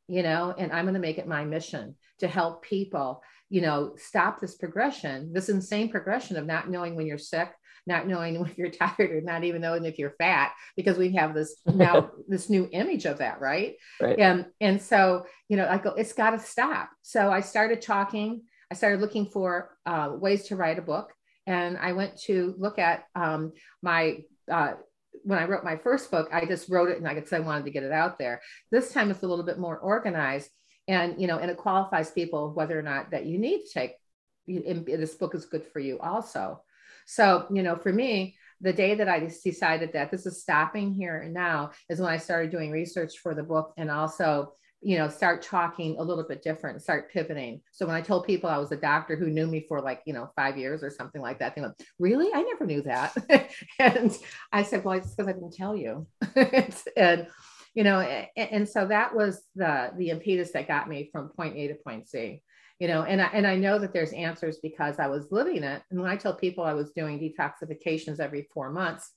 you 0.07 0.23
know, 0.23 0.53
and 0.57 0.71
I'm 0.71 0.85
going 0.85 0.93
to 0.93 0.99
make 0.99 1.17
it 1.17 1.27
my 1.27 1.43
mission 1.43 1.95
to 2.19 2.27
help 2.27 2.63
people, 2.63 3.21
you 3.49 3.61
know, 3.61 3.93
stop 3.97 4.39
this 4.39 4.55
progression, 4.55 5.33
this 5.33 5.49
insane 5.49 5.89
progression 5.89 6.37
of 6.37 6.45
not 6.45 6.69
knowing 6.69 6.95
when 6.95 7.07
you're 7.07 7.17
sick, 7.17 7.49
not 7.85 8.07
knowing 8.07 8.39
when 8.41 8.53
you're 8.57 8.71
tired, 8.71 9.11
or 9.11 9.21
not 9.21 9.43
even 9.43 9.61
knowing 9.61 9.85
if 9.85 9.99
you're 9.99 10.15
fat, 10.17 10.53
because 10.75 10.97
we 10.97 11.13
have 11.13 11.33
this 11.33 11.55
now 11.65 12.11
this 12.27 12.49
new 12.49 12.69
image 12.71 13.05
of 13.05 13.19
that, 13.19 13.39
right? 13.39 13.75
right? 14.01 14.19
And 14.19 14.45
and 14.61 14.81
so, 14.81 15.25
you 15.49 15.57
know, 15.57 15.67
I 15.67 15.77
go, 15.77 15.91
it's 15.91 16.13
got 16.13 16.31
to 16.31 16.39
stop. 16.39 16.89
So 17.01 17.31
I 17.31 17.41
started 17.41 17.81
talking. 17.81 18.43
I 18.69 18.75
started 18.75 18.99
looking 18.99 19.27
for 19.27 19.77
uh, 19.85 20.09
ways 20.19 20.47
to 20.47 20.57
write 20.57 20.77
a 20.77 20.81
book 20.81 21.13
and 21.47 21.77
I 21.77 21.93
went 21.93 22.17
to 22.23 22.53
look 22.57 22.77
at 22.77 23.05
um, 23.15 23.53
my 23.81 24.19
uh, 24.51 24.73
when 25.23 25.39
I 25.39 25.45
wrote 25.45 25.63
my 25.63 25.77
first 25.77 26.11
book, 26.11 26.29
I 26.31 26.45
just 26.45 26.69
wrote 26.69 26.89
it 26.89 26.97
and 26.97 27.07
I 27.07 27.21
said 27.23 27.41
I 27.41 27.45
wanted 27.45 27.65
to 27.65 27.71
get 27.71 27.83
it 27.83 27.91
out 27.91 28.19
there. 28.19 28.41
This 28.71 28.93
time 28.93 29.09
it's 29.09 29.23
a 29.23 29.27
little 29.27 29.45
bit 29.45 29.57
more 29.57 29.77
organized, 29.77 30.49
and 30.87 31.19
you 31.19 31.27
know, 31.27 31.39
and 31.39 31.49
it 31.49 31.57
qualifies 31.57 32.11
people 32.11 32.51
whether 32.53 32.77
or 32.77 32.83
not 32.83 33.11
that 33.11 33.25
you 33.25 33.39
need 33.39 33.63
to 33.65 33.73
take. 33.73 33.91
this 34.45 35.15
book 35.15 35.33
is 35.33 35.45
good 35.45 35.65
for 35.65 35.79
you 35.79 35.97
also. 35.99 36.61
So 37.05 37.47
you 37.51 37.63
know, 37.63 37.77
for 37.77 37.91
me, 37.91 38.35
the 38.59 38.73
day 38.73 38.95
that 38.95 39.07
I 39.07 39.19
decided 39.19 39.93
that 39.93 40.11
this 40.11 40.25
is 40.25 40.41
stopping 40.41 40.93
here 40.93 41.19
and 41.19 41.33
now 41.33 41.71
is 41.89 41.99
when 41.99 42.09
I 42.09 42.17
started 42.17 42.51
doing 42.51 42.71
research 42.71 43.19
for 43.19 43.33
the 43.33 43.43
book 43.43 43.73
and 43.77 43.89
also 43.89 44.53
you 44.87 44.97
know 44.97 45.09
start 45.09 45.41
talking 45.41 45.97
a 45.99 46.01
little 46.01 46.23
bit 46.23 46.41
different 46.41 46.81
start 46.81 47.11
pivoting. 47.11 47.59
So 47.73 47.85
when 47.85 47.95
i 47.95 47.99
told 47.99 48.25
people 48.25 48.49
i 48.49 48.57
was 48.57 48.71
a 48.71 48.77
doctor 48.77 49.17
who 49.17 49.29
knew 49.29 49.45
me 49.45 49.65
for 49.67 49.81
like 49.81 50.01
you 50.05 50.13
know 50.13 50.31
five 50.33 50.57
years 50.57 50.81
or 50.81 50.89
something 50.89 51.21
like 51.21 51.39
that 51.39 51.55
they 51.55 51.61
went 51.61 51.73
really? 51.99 52.29
I 52.33 52.41
never 52.43 52.65
knew 52.65 52.81
that. 52.83 53.13
And 53.79 54.17
i 54.53 54.63
said 54.63 54.85
well 54.85 54.97
it's 54.97 55.13
because 55.13 55.27
i 55.27 55.33
didn't 55.33 55.53
tell 55.53 55.75
you. 55.75 56.07
And 56.95 57.27
you 57.73 57.83
know 57.83 57.99
and, 57.99 58.49
and, 58.51 58.69
so 58.69 58.87
that 58.87 59.13
was 59.13 59.43
the 59.55 59.91
the 59.97 60.09
impetus 60.09 60.51
that 60.53 60.69
got 60.69 60.87
me 60.87 61.09
from 61.11 61.29
point 61.29 61.57
a 61.57 61.67
to 61.67 61.75
point 61.75 62.07
c 62.07 62.41
you 62.79 62.87
know 62.87 63.03
and 63.03 63.21
I, 63.21 63.25
and 63.33 63.45
I 63.45 63.57
know 63.57 63.77
that 63.79 63.91
there's 63.91 64.13
answers 64.13 64.57
because 64.63 64.99
i 64.99 65.07
was 65.07 65.31
living 65.31 65.63
it. 65.63 65.81
And 65.91 65.99
when 65.99 66.09
i 66.09 66.15
tell 66.15 66.33
people 66.33 66.63
i 66.63 66.73
was 66.73 66.91
doing 66.91 67.19
detoxifications 67.19 68.21
every 68.21 68.47
four 68.53 68.71
months 68.71 69.11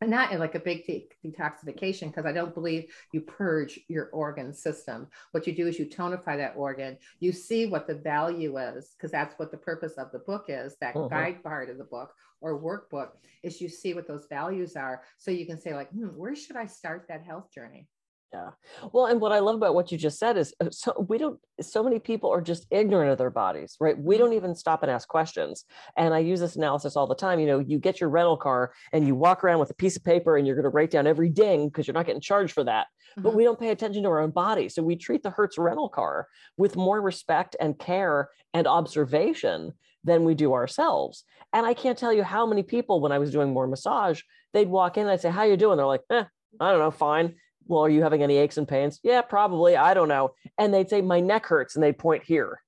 and 0.00 0.10
not 0.10 0.32
in 0.32 0.38
like 0.38 0.54
a 0.54 0.60
big 0.60 0.86
de- 0.86 1.08
detoxification 1.24 2.08
because 2.08 2.26
i 2.26 2.32
don't 2.32 2.54
believe 2.54 2.86
you 3.12 3.20
purge 3.20 3.80
your 3.88 4.10
organ 4.10 4.52
system. 4.52 5.06
What 5.32 5.46
you 5.46 5.52
do 5.54 5.66
is 5.66 5.78
you 5.78 5.86
tonify 5.86 6.36
that 6.36 6.54
organ. 6.56 6.98
You 7.20 7.32
see 7.32 7.66
what 7.66 7.86
the 7.86 7.94
value 7.94 8.58
is 8.58 8.94
because 8.96 9.10
that's 9.10 9.38
what 9.38 9.50
the 9.50 9.56
purpose 9.56 9.94
of 9.94 10.10
the 10.12 10.18
book 10.20 10.46
is 10.48 10.76
that 10.80 10.96
uh-huh. 10.96 11.08
guide 11.08 11.42
part 11.42 11.70
of 11.70 11.78
the 11.78 11.84
book 11.84 12.12
or 12.40 12.60
workbook 12.60 13.10
is 13.42 13.60
you 13.60 13.68
see 13.68 13.94
what 13.94 14.06
those 14.06 14.26
values 14.28 14.76
are. 14.76 15.02
So 15.16 15.30
you 15.30 15.46
can 15.46 15.60
say 15.60 15.74
like 15.74 15.90
hmm, 15.90 16.08
where 16.08 16.36
should 16.36 16.56
i 16.56 16.66
start 16.66 17.06
that 17.08 17.24
health 17.24 17.52
journey 17.52 17.88
Yeah. 18.32 18.50
Well, 18.92 19.06
and 19.06 19.22
what 19.22 19.32
I 19.32 19.38
love 19.38 19.54
about 19.56 19.74
what 19.74 19.90
you 19.90 19.96
just 19.96 20.18
said 20.18 20.36
is 20.36 20.52
uh, 20.60 20.66
so 20.70 21.06
we 21.08 21.16
don't, 21.16 21.40
so 21.62 21.82
many 21.82 21.98
people 21.98 22.30
are 22.30 22.42
just 22.42 22.66
ignorant 22.70 23.10
of 23.10 23.16
their 23.16 23.30
bodies, 23.30 23.76
right? 23.80 23.98
We 23.98 24.16
Mm-hmm. 24.16 24.24
don't 24.24 24.32
even 24.34 24.54
stop 24.54 24.82
and 24.82 24.90
ask 24.92 25.08
questions. 25.08 25.64
And 25.96 26.12
I 26.12 26.18
use 26.18 26.38
this 26.38 26.54
analysis 26.54 26.94
all 26.94 27.06
the 27.06 27.14
time. 27.14 27.40
You 27.40 27.46
know, 27.46 27.58
you 27.58 27.78
get 27.78 28.00
your 28.00 28.10
rental 28.10 28.36
car 28.36 28.74
and 28.92 29.06
you 29.06 29.14
walk 29.14 29.42
around 29.44 29.60
with 29.60 29.70
a 29.70 29.74
piece 29.74 29.96
of 29.96 30.04
paper 30.04 30.36
and 30.36 30.46
you're 30.46 30.56
going 30.56 30.64
to 30.64 30.68
write 30.68 30.90
down 30.90 31.06
every 31.06 31.30
ding 31.30 31.68
because 31.68 31.86
you're 31.86 31.94
not 31.94 32.04
getting 32.04 32.20
charged 32.20 32.52
for 32.52 32.64
that. 32.64 32.88
But 33.22 33.32
Mhm. 33.32 33.36
we 33.36 33.44
don't 33.44 33.58
pay 33.58 33.70
attention 33.70 34.02
to 34.02 34.08
our 34.10 34.20
own 34.20 34.30
body. 34.30 34.68
So 34.68 34.82
we 34.82 34.96
treat 34.96 35.22
the 35.22 35.30
Hertz 35.30 35.56
rental 35.56 35.88
car 35.88 36.28
with 36.58 36.76
more 36.76 37.00
respect 37.00 37.56
and 37.58 37.78
care 37.78 38.28
and 38.52 38.66
observation 38.66 39.72
than 40.04 40.24
we 40.24 40.34
do 40.34 40.52
ourselves. 40.52 41.24
And 41.54 41.64
I 41.64 41.72
can't 41.72 41.96
tell 41.98 42.12
you 42.12 42.22
how 42.24 42.44
many 42.44 42.62
people, 42.62 43.00
when 43.00 43.10
I 43.12 43.18
was 43.18 43.32
doing 43.32 43.54
more 43.54 43.66
massage, 43.66 44.20
they'd 44.52 44.68
walk 44.68 44.98
in 44.98 45.04
and 45.04 45.10
I'd 45.10 45.20
say, 45.22 45.30
How 45.30 45.44
you 45.44 45.56
doing? 45.56 45.78
They're 45.78 45.86
like, 45.86 46.02
eh, 46.10 46.24
I 46.60 46.70
don't 46.70 46.78
know, 46.80 46.90
fine. 46.90 47.36
Well, 47.68 47.84
are 47.84 47.90
you 47.90 48.02
having 48.02 48.22
any 48.22 48.38
aches 48.38 48.56
and 48.56 48.66
pains? 48.66 48.98
Yeah, 49.02 49.22
probably. 49.22 49.76
I 49.76 49.94
don't 49.94 50.08
know. 50.08 50.32
And 50.56 50.72
they'd 50.72 50.88
say, 50.88 51.00
My 51.02 51.20
neck 51.20 51.46
hurts, 51.46 51.76
and 51.76 51.82
they'd 51.82 51.98
point 51.98 52.24
here. 52.24 52.60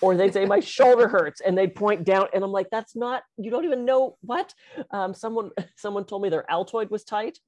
Or 0.00 0.16
they'd 0.16 0.32
say, 0.32 0.44
My 0.44 0.60
shoulder 0.76 1.08
hurts, 1.08 1.40
and 1.40 1.56
they'd 1.56 1.74
point 1.74 2.04
down. 2.04 2.26
And 2.34 2.44
I'm 2.44 2.52
like, 2.52 2.68
That's 2.70 2.94
not, 2.96 3.22
you 3.38 3.50
don't 3.50 3.64
even 3.64 3.84
know 3.84 4.18
what. 4.20 4.52
Um, 4.90 5.14
someone, 5.14 5.50
someone 5.76 6.04
told 6.04 6.22
me 6.22 6.28
their 6.28 6.44
Altoid 6.50 6.90
was 6.90 7.04
tight 7.04 7.38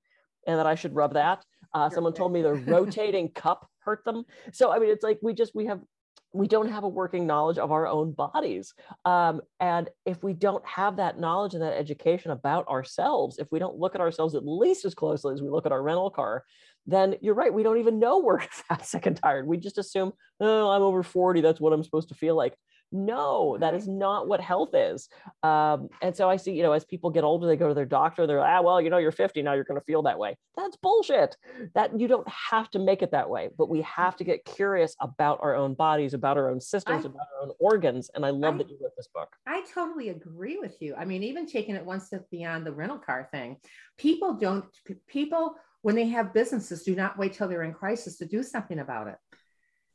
and 0.46 0.58
that 0.58 0.66
I 0.66 0.74
should 0.74 0.94
rub 0.94 1.14
that. 1.14 1.44
Uh, 1.72 1.90
someone 1.90 2.12
told 2.12 2.32
me 2.32 2.42
their 2.42 2.54
rotating 2.54 3.28
cup 3.34 3.68
hurt 3.80 4.04
them. 4.04 4.24
So, 4.52 4.70
I 4.70 4.78
mean, 4.78 4.90
it's 4.90 5.02
like 5.02 5.18
we 5.22 5.34
just, 5.34 5.54
we 5.54 5.66
have, 5.66 5.80
we 6.32 6.48
don't 6.48 6.70
have 6.70 6.84
a 6.84 6.88
working 6.88 7.26
knowledge 7.26 7.58
of 7.58 7.70
our 7.70 7.86
own 7.86 8.12
bodies. 8.12 8.74
Um, 9.04 9.40
and 9.60 9.88
if 10.04 10.22
we 10.22 10.32
don't 10.32 10.66
have 10.66 10.96
that 10.96 11.18
knowledge 11.18 11.54
and 11.54 11.62
that 11.62 11.78
education 11.78 12.30
about 12.30 12.66
ourselves, 12.68 13.38
if 13.38 13.48
we 13.50 13.58
don't 13.58 13.78
look 13.78 13.94
at 13.94 14.00
ourselves 14.00 14.34
at 14.34 14.46
least 14.46 14.84
as 14.84 14.94
closely 14.94 15.32
as 15.32 15.42
we 15.42 15.48
look 15.48 15.66
at 15.66 15.72
our 15.72 15.82
rental 15.82 16.10
car, 16.10 16.44
then 16.86 17.16
you're 17.20 17.34
right. 17.34 17.52
We 17.52 17.62
don't 17.62 17.78
even 17.78 17.98
know 17.98 18.18
we're 18.18 18.40
fat, 18.68 18.84
sick, 18.86 19.06
and 19.06 19.16
tired. 19.16 19.46
We 19.46 19.56
just 19.56 19.78
assume, 19.78 20.12
oh, 20.40 20.70
I'm 20.70 20.82
over 20.82 21.02
40. 21.02 21.40
That's 21.40 21.60
what 21.60 21.72
I'm 21.72 21.82
supposed 21.84 22.08
to 22.08 22.14
feel 22.14 22.36
like. 22.36 22.54
No, 22.92 23.56
that 23.58 23.74
is 23.74 23.88
not 23.88 24.28
what 24.28 24.40
health 24.40 24.70
is. 24.72 25.08
Um, 25.42 25.88
and 26.00 26.14
so 26.14 26.30
I 26.30 26.36
see, 26.36 26.52
you 26.52 26.62
know, 26.62 26.70
as 26.70 26.84
people 26.84 27.10
get 27.10 27.24
older, 27.24 27.44
they 27.44 27.56
go 27.56 27.66
to 27.66 27.74
their 27.74 27.84
doctor. 27.86 28.24
They're 28.24 28.38
like, 28.38 28.48
ah, 28.48 28.62
well, 28.62 28.80
you 28.80 28.88
know, 28.88 28.98
you're 28.98 29.10
50 29.10 29.42
now. 29.42 29.54
You're 29.54 29.64
going 29.64 29.80
to 29.80 29.84
feel 29.84 30.02
that 30.02 30.16
way. 30.16 30.36
That's 30.56 30.76
bullshit. 30.76 31.36
That 31.74 31.98
you 31.98 32.06
don't 32.06 32.28
have 32.28 32.70
to 32.70 32.78
make 32.78 33.02
it 33.02 33.10
that 33.10 33.28
way, 33.28 33.48
but 33.58 33.68
we 33.68 33.80
have 33.82 34.16
to 34.18 34.24
get 34.24 34.44
curious 34.44 34.94
about 35.00 35.40
our 35.42 35.56
own 35.56 35.74
bodies, 35.74 36.14
about 36.14 36.36
our 36.36 36.48
own 36.48 36.60
systems, 36.60 37.04
I- 37.04 37.08
about 37.08 37.26
our 37.36 37.48
own 37.48 37.52
organs. 37.58 38.10
And 38.14 38.24
I 38.24 38.30
love 38.30 38.54
I- 38.54 38.58
that 38.58 38.70
you 38.70 38.78
wrote 38.80 38.92
this 38.96 39.08
book. 39.12 39.30
I 39.44 39.64
totally 39.74 40.10
agree 40.10 40.58
with 40.58 40.76
you. 40.80 40.94
I 40.96 41.04
mean, 41.04 41.24
even 41.24 41.46
taking 41.46 41.74
it 41.74 41.84
one 41.84 42.00
step 42.00 42.30
beyond 42.30 42.64
the 42.64 42.72
rental 42.72 42.98
car 42.98 43.28
thing, 43.32 43.56
people 43.98 44.34
don't, 44.34 44.66
people, 45.08 45.56
when 45.84 45.96
they 45.96 46.08
have 46.08 46.32
businesses, 46.32 46.82
do 46.82 46.96
not 46.96 47.18
wait 47.18 47.34
till 47.34 47.46
they're 47.46 47.62
in 47.62 47.74
crisis 47.74 48.16
to 48.16 48.24
do 48.24 48.42
something 48.42 48.78
about 48.78 49.06
it. 49.06 49.16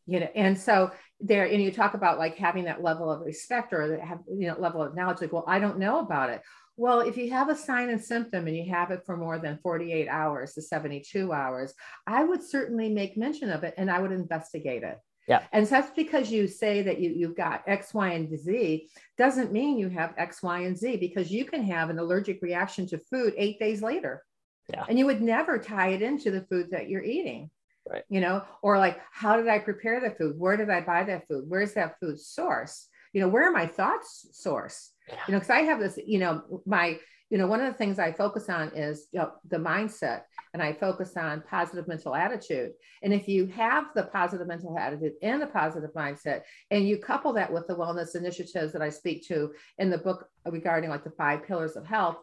You 0.06 0.20
know, 0.20 0.30
and 0.36 0.56
so 0.56 0.92
there, 1.20 1.46
and 1.46 1.64
you 1.64 1.72
talk 1.72 1.96
about 1.96 2.20
like 2.20 2.38
having 2.38 2.66
that 2.66 2.84
level 2.84 3.12
of 3.12 3.22
respect 3.22 3.74
or 3.74 3.88
that 3.88 4.02
have, 4.02 4.20
you 4.28 4.48
know, 4.48 4.56
level 4.60 4.84
of 4.84 4.96
knowledge, 4.96 5.20
like, 5.20 5.34
well, 5.34 5.46
I 5.48 5.58
don't 5.58 5.80
know 5.80 5.98
about 5.98 6.30
it. 6.30 6.44
Well, 6.78 7.00
if 7.00 7.18
you 7.18 7.32
have 7.32 7.50
a 7.50 7.56
sign 7.56 7.90
and 7.90 8.00
symptom 8.00 8.46
and 8.46 8.56
you 8.56 8.72
have 8.72 8.92
it 8.92 9.02
for 9.04 9.18
more 9.18 9.40
than 9.40 9.58
48 9.64 10.08
hours 10.08 10.54
to 10.54 10.62
72 10.62 11.34
hours, 11.34 11.74
I 12.06 12.24
would 12.24 12.44
certainly 12.44 12.90
make 12.90 13.18
mention 13.18 13.50
of 13.50 13.64
it 13.64 13.74
and 13.76 13.90
I 13.90 14.00
would 14.00 14.12
investigate 14.12 14.84
it. 14.84 15.00
Yeah. 15.28 15.42
And 15.52 15.68
so 15.68 15.76
that's 15.76 15.92
because 15.96 16.32
you 16.32 16.48
say 16.48 16.84
that 16.84 17.00
you, 17.00 17.10
you've 17.10 17.36
got 17.36 17.64
X, 17.66 17.96
Y, 17.96 18.10
and 18.10 18.38
Z 18.38 18.88
doesn't 19.18 19.52
mean 19.52 19.80
you 19.80 19.90
have 19.90 20.14
X, 20.18 20.44
Y, 20.44 20.60
and 20.60 20.78
Z 20.78 20.98
because 20.98 21.32
you 21.32 21.46
can 21.46 21.64
have 21.64 21.90
an 21.90 21.98
allergic 21.98 22.44
reaction 22.44 22.86
to 22.90 23.00
food 23.00 23.34
eight 23.38 23.60
days 23.60 23.82
later. 23.82 24.24
Yeah. 24.70 24.86
And 24.88 25.00
you 25.00 25.06
would 25.06 25.22
never 25.22 25.58
tie 25.58 25.90
it 25.90 26.02
into 26.02 26.32
the 26.32 26.42
food 26.42 26.72
that 26.72 26.90
you're 26.90 27.04
eating. 27.04 27.50
Right. 27.90 28.04
You 28.10 28.22
know, 28.22 28.44
or 28.62 28.78
like, 28.78 29.00
how 29.12 29.36
did 29.36 29.48
I 29.48 29.58
prepare 29.60 30.00
the 30.00 30.12
food? 30.12 30.38
Where 30.38 30.58
did 30.58 30.70
I 30.70 30.82
buy 30.82 31.04
that 31.06 31.28
food? 31.28 31.46
Where's 31.48 31.74
that 31.74 32.00
food 32.00 32.20
source? 32.20 32.88
You 33.14 33.22
know, 33.22 33.28
where 33.28 33.48
are 33.48 33.52
my 33.52 33.66
thoughts 33.66 34.28
source? 34.32 34.92
Yeah. 35.08 35.16
You 35.28 35.32
know, 35.34 35.40
because 35.40 35.50
I 35.50 35.62
have 35.62 35.80
this, 35.80 35.98
you 36.06 36.20
know, 36.20 36.62
my, 36.68 37.00
you 37.32 37.38
know, 37.38 37.48
one 37.48 37.62
of 37.62 37.72
the 37.72 37.78
things 37.78 37.98
I 37.98 38.12
focus 38.12 38.50
on 38.50 38.70
is 38.76 39.08
you 39.12 39.20
know, 39.20 39.32
the 39.50 39.58
mindset 39.58 40.22
and 40.54 40.62
I 40.62 40.74
focus 40.74 41.16
on 41.16 41.44
positive 41.50 41.88
mental 41.88 42.16
attitude. 42.16 42.74
And 43.04 43.14
if 43.14 43.28
you 43.28 43.48
have 43.48 43.86
the 43.96 44.04
positive 44.04 44.48
mental 44.48 44.78
attitude 44.78 45.14
and 45.22 45.42
the 45.42 45.48
positive 45.48 45.92
mindset, 45.96 46.42
and 46.72 46.88
you 46.88 46.98
couple 46.98 47.34
that 47.34 47.52
with 47.52 47.68
the 47.68 47.76
wellness 47.76 48.16
initiatives 48.16 48.74
that 48.74 48.82
I 48.82 48.90
speak 48.90 49.28
to 49.28 49.52
in 49.78 49.90
the 49.90 49.98
book 49.98 50.28
regarding 50.46 50.90
like 50.90 51.04
the 51.04 51.12
five 51.12 51.44
pillars 51.46 51.76
of 51.76 51.86
health, 51.86 52.18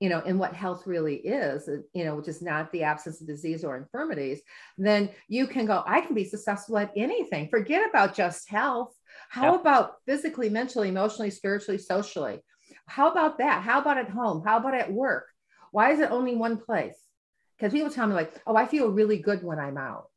you 0.00 0.08
know, 0.08 0.22
and 0.26 0.38
what 0.38 0.52
health 0.52 0.86
really 0.86 1.16
is, 1.16 1.68
uh, 1.68 1.78
you 1.94 2.04
know, 2.04 2.14
which 2.16 2.28
is 2.28 2.42
not 2.42 2.70
the 2.72 2.82
absence 2.82 3.20
of 3.20 3.26
disease 3.26 3.64
or 3.64 3.76
infirmities, 3.76 4.40
then 4.76 5.08
you 5.28 5.46
can 5.46 5.64
go, 5.66 5.82
I 5.86 6.02
can 6.02 6.14
be 6.14 6.24
successful 6.24 6.76
at 6.78 6.92
anything. 6.96 7.48
Forget 7.48 7.88
about 7.88 8.14
just 8.14 8.48
health. 8.48 8.94
How 9.30 9.54
Yeah. 9.54 9.60
about 9.60 9.94
physically, 10.06 10.50
mentally, 10.50 10.88
emotionally, 10.88 11.30
spiritually, 11.30 11.78
socially? 11.78 12.42
How 12.86 13.10
about 13.10 13.38
that? 13.38 13.62
How 13.62 13.80
about 13.80 13.98
at 13.98 14.10
home? 14.10 14.42
How 14.44 14.58
about 14.58 14.74
at 14.74 14.92
work? 14.92 15.26
Why 15.72 15.92
is 15.92 16.00
it 16.00 16.10
only 16.10 16.36
one 16.36 16.58
place? 16.58 16.96
Because 17.56 17.72
people 17.72 17.90
tell 17.90 18.06
me, 18.06 18.14
like, 18.14 18.34
oh, 18.46 18.54
I 18.54 18.66
feel 18.66 18.88
really 18.90 19.18
good 19.18 19.42
when 19.42 19.58
I'm 19.58 19.78
out. 19.78 20.10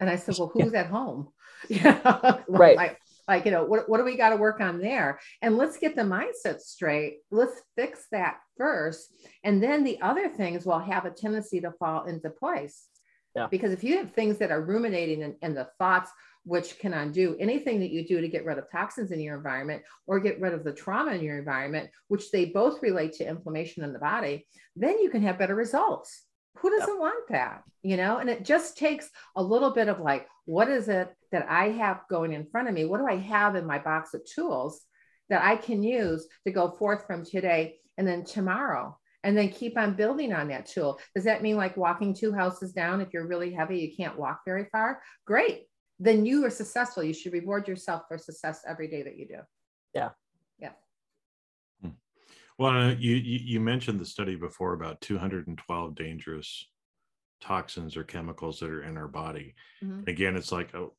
And 0.00 0.10
I 0.10 0.16
said, 0.16 0.34
well, 0.38 0.50
who's 0.52 0.74
at 0.74 0.86
home? 0.86 1.28
Yeah. 1.68 2.38
Right. 2.48 2.76
Like, 2.84 2.98
like, 3.28 3.44
you 3.44 3.50
know, 3.50 3.64
what, 3.64 3.88
what 3.88 3.98
do 3.98 4.04
we 4.04 4.16
got 4.16 4.30
to 4.30 4.36
work 4.36 4.60
on 4.60 4.80
there? 4.80 5.20
And 5.40 5.56
let's 5.56 5.76
get 5.76 5.96
the 5.96 6.02
mindset 6.02 6.60
straight. 6.60 7.18
Let's 7.30 7.60
fix 7.76 8.06
that 8.12 8.38
first. 8.56 9.12
And 9.44 9.62
then 9.62 9.84
the 9.84 10.00
other 10.00 10.28
things 10.28 10.66
will 10.66 10.78
have 10.78 11.04
a 11.04 11.10
tendency 11.10 11.60
to 11.60 11.72
fall 11.72 12.04
into 12.04 12.30
place. 12.30 12.88
Yeah. 13.36 13.46
Because 13.50 13.72
if 13.72 13.82
you 13.82 13.96
have 13.98 14.12
things 14.12 14.38
that 14.38 14.50
are 14.50 14.60
ruminating 14.60 15.22
and, 15.22 15.34
and 15.40 15.56
the 15.56 15.68
thoughts, 15.78 16.10
which 16.44 16.78
can 16.78 16.92
undo 16.92 17.36
anything 17.38 17.80
that 17.80 17.90
you 17.90 18.06
do 18.06 18.20
to 18.20 18.28
get 18.28 18.44
rid 18.44 18.58
of 18.58 18.70
toxins 18.70 19.12
in 19.12 19.20
your 19.20 19.36
environment 19.36 19.82
or 20.06 20.18
get 20.18 20.40
rid 20.40 20.52
of 20.52 20.64
the 20.64 20.72
trauma 20.72 21.12
in 21.12 21.22
your 21.22 21.38
environment, 21.38 21.88
which 22.08 22.30
they 22.30 22.46
both 22.46 22.82
relate 22.82 23.12
to 23.14 23.28
inflammation 23.28 23.84
in 23.84 23.92
the 23.92 23.98
body, 23.98 24.46
then 24.74 24.98
you 24.98 25.08
can 25.08 25.22
have 25.22 25.38
better 25.38 25.54
results. 25.54 26.24
Who 26.58 26.70
doesn't 26.70 27.00
want 27.00 27.28
that? 27.30 27.62
You 27.82 27.96
know, 27.96 28.18
and 28.18 28.30
it 28.30 28.44
just 28.44 28.76
takes 28.78 29.10
a 29.34 29.42
little 29.42 29.70
bit 29.70 29.88
of 29.88 30.00
like, 30.00 30.28
what 30.44 30.68
is 30.68 30.88
it 30.88 31.12
that 31.32 31.46
I 31.48 31.70
have 31.70 32.02
going 32.08 32.32
in 32.32 32.46
front 32.46 32.68
of 32.68 32.74
me? 32.74 32.84
What 32.84 32.98
do 32.98 33.06
I 33.06 33.16
have 33.16 33.56
in 33.56 33.66
my 33.66 33.78
box 33.78 34.14
of 34.14 34.24
tools 34.24 34.82
that 35.28 35.42
I 35.42 35.56
can 35.56 35.82
use 35.82 36.26
to 36.46 36.52
go 36.52 36.70
forth 36.70 37.06
from 37.06 37.24
today 37.24 37.76
and 37.98 38.06
then 38.06 38.24
tomorrow? 38.24 38.98
And 39.24 39.38
then 39.38 39.50
keep 39.50 39.78
on 39.78 39.94
building 39.94 40.32
on 40.32 40.48
that 40.48 40.66
tool. 40.66 40.98
Does 41.14 41.24
that 41.24 41.42
mean 41.42 41.56
like 41.56 41.76
walking 41.76 42.12
two 42.12 42.32
houses 42.32 42.72
down? 42.72 43.00
If 43.00 43.12
you're 43.12 43.26
really 43.26 43.52
heavy, 43.52 43.78
you 43.78 43.96
can't 43.96 44.18
walk 44.18 44.40
very 44.44 44.66
far. 44.72 45.00
Great. 45.26 45.66
Then 46.00 46.26
you 46.26 46.44
are 46.44 46.50
successful. 46.50 47.04
You 47.04 47.14
should 47.14 47.32
reward 47.32 47.68
yourself 47.68 48.02
for 48.08 48.18
success 48.18 48.62
every 48.66 48.88
day 48.88 49.02
that 49.02 49.16
you 49.16 49.28
do. 49.28 49.38
Well, 52.58 52.92
you, 52.92 53.14
you 53.16 53.38
you 53.44 53.60
mentioned 53.60 54.00
the 54.00 54.04
study 54.04 54.36
before 54.36 54.74
about 54.74 55.00
212 55.00 55.94
dangerous 55.94 56.68
toxins 57.40 57.96
or 57.96 58.04
chemicals 58.04 58.60
that 58.60 58.70
are 58.70 58.82
in 58.82 58.96
our 58.96 59.08
body. 59.08 59.54
Mhm. 59.82 60.06
Again, 60.08 60.36
it's 60.36 60.52
like, 60.52 60.74
oh, 60.74 60.94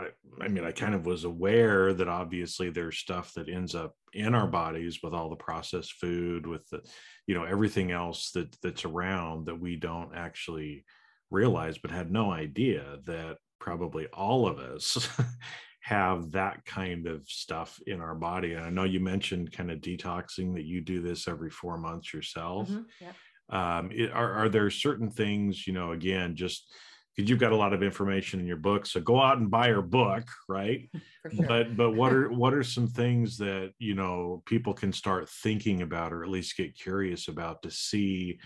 I, 0.00 0.08
I 0.40 0.48
mean, 0.48 0.64
I 0.64 0.72
kind 0.72 0.94
of 0.94 1.04
was 1.06 1.24
aware 1.24 1.92
that 1.92 2.08
obviously 2.08 2.70
there's 2.70 2.98
stuff 2.98 3.34
that 3.34 3.48
ends 3.48 3.74
up 3.74 3.94
in 4.12 4.34
our 4.34 4.46
bodies 4.46 5.00
with 5.02 5.12
all 5.12 5.28
the 5.28 5.36
processed 5.36 5.94
food, 5.94 6.46
with 6.46 6.68
the, 6.70 6.82
you 7.26 7.34
know, 7.34 7.44
everything 7.44 7.90
else 7.90 8.30
that 8.32 8.56
that's 8.62 8.84
around 8.84 9.46
that 9.46 9.60
we 9.60 9.76
don't 9.76 10.14
actually 10.14 10.84
realize, 11.30 11.78
but 11.78 11.90
had 11.90 12.10
no 12.10 12.30
idea 12.30 12.98
that 13.04 13.38
probably 13.58 14.06
all 14.08 14.46
of 14.46 14.58
us 14.58 15.08
have 15.80 16.32
that 16.32 16.64
kind 16.64 17.06
of 17.06 17.26
stuff 17.28 17.80
in 17.86 18.00
our 18.00 18.14
body. 18.14 18.52
And 18.52 18.64
I 18.64 18.70
know 18.70 18.84
you 18.84 19.00
mentioned 19.00 19.52
kind 19.52 19.70
of 19.70 19.80
detoxing 19.80 20.54
that 20.54 20.64
you 20.64 20.80
do 20.80 21.00
this 21.00 21.26
every 21.26 21.50
four 21.50 21.78
months 21.78 22.12
yourself. 22.12 22.68
Mhm. 22.68 22.84
Yep. 23.00 23.16
Um, 23.48 23.90
it- 23.92 24.12
are, 24.12 24.32
are 24.32 24.48
there 24.48 24.70
certain 24.70 25.10
things, 25.10 25.66
you 25.66 25.72
know, 25.72 25.92
again, 25.92 26.36
just 26.36 26.72
because 27.16 27.28
you've 27.28 27.40
got 27.40 27.52
a 27.52 27.56
lot 27.56 27.72
of 27.72 27.82
information 27.82 28.38
in 28.40 28.46
your 28.46 28.56
book, 28.58 28.86
so 28.86 29.00
go 29.00 29.20
out 29.20 29.38
and 29.38 29.50
buy 29.50 29.68
your 29.68 29.82
book, 29.82 30.24
right? 30.48 30.90
Sure. 31.34 31.46
But 31.46 31.76
but 31.76 31.90
what 31.92 32.14
are 32.14 32.30
what 32.42 32.54
are 32.54 32.62
some 32.64 32.86
things 32.88 33.36
that 33.38 33.74
you 33.78 33.94
know 33.94 34.42
people 34.46 34.72
can 34.72 34.90
start 34.90 35.28
thinking 35.28 35.82
about, 35.82 36.14
or 36.14 36.22
at 36.24 36.30
least 36.30 36.56
get 36.56 36.74
curious 36.74 37.28
about 37.28 37.62
to 37.62 37.70
see 37.70 38.40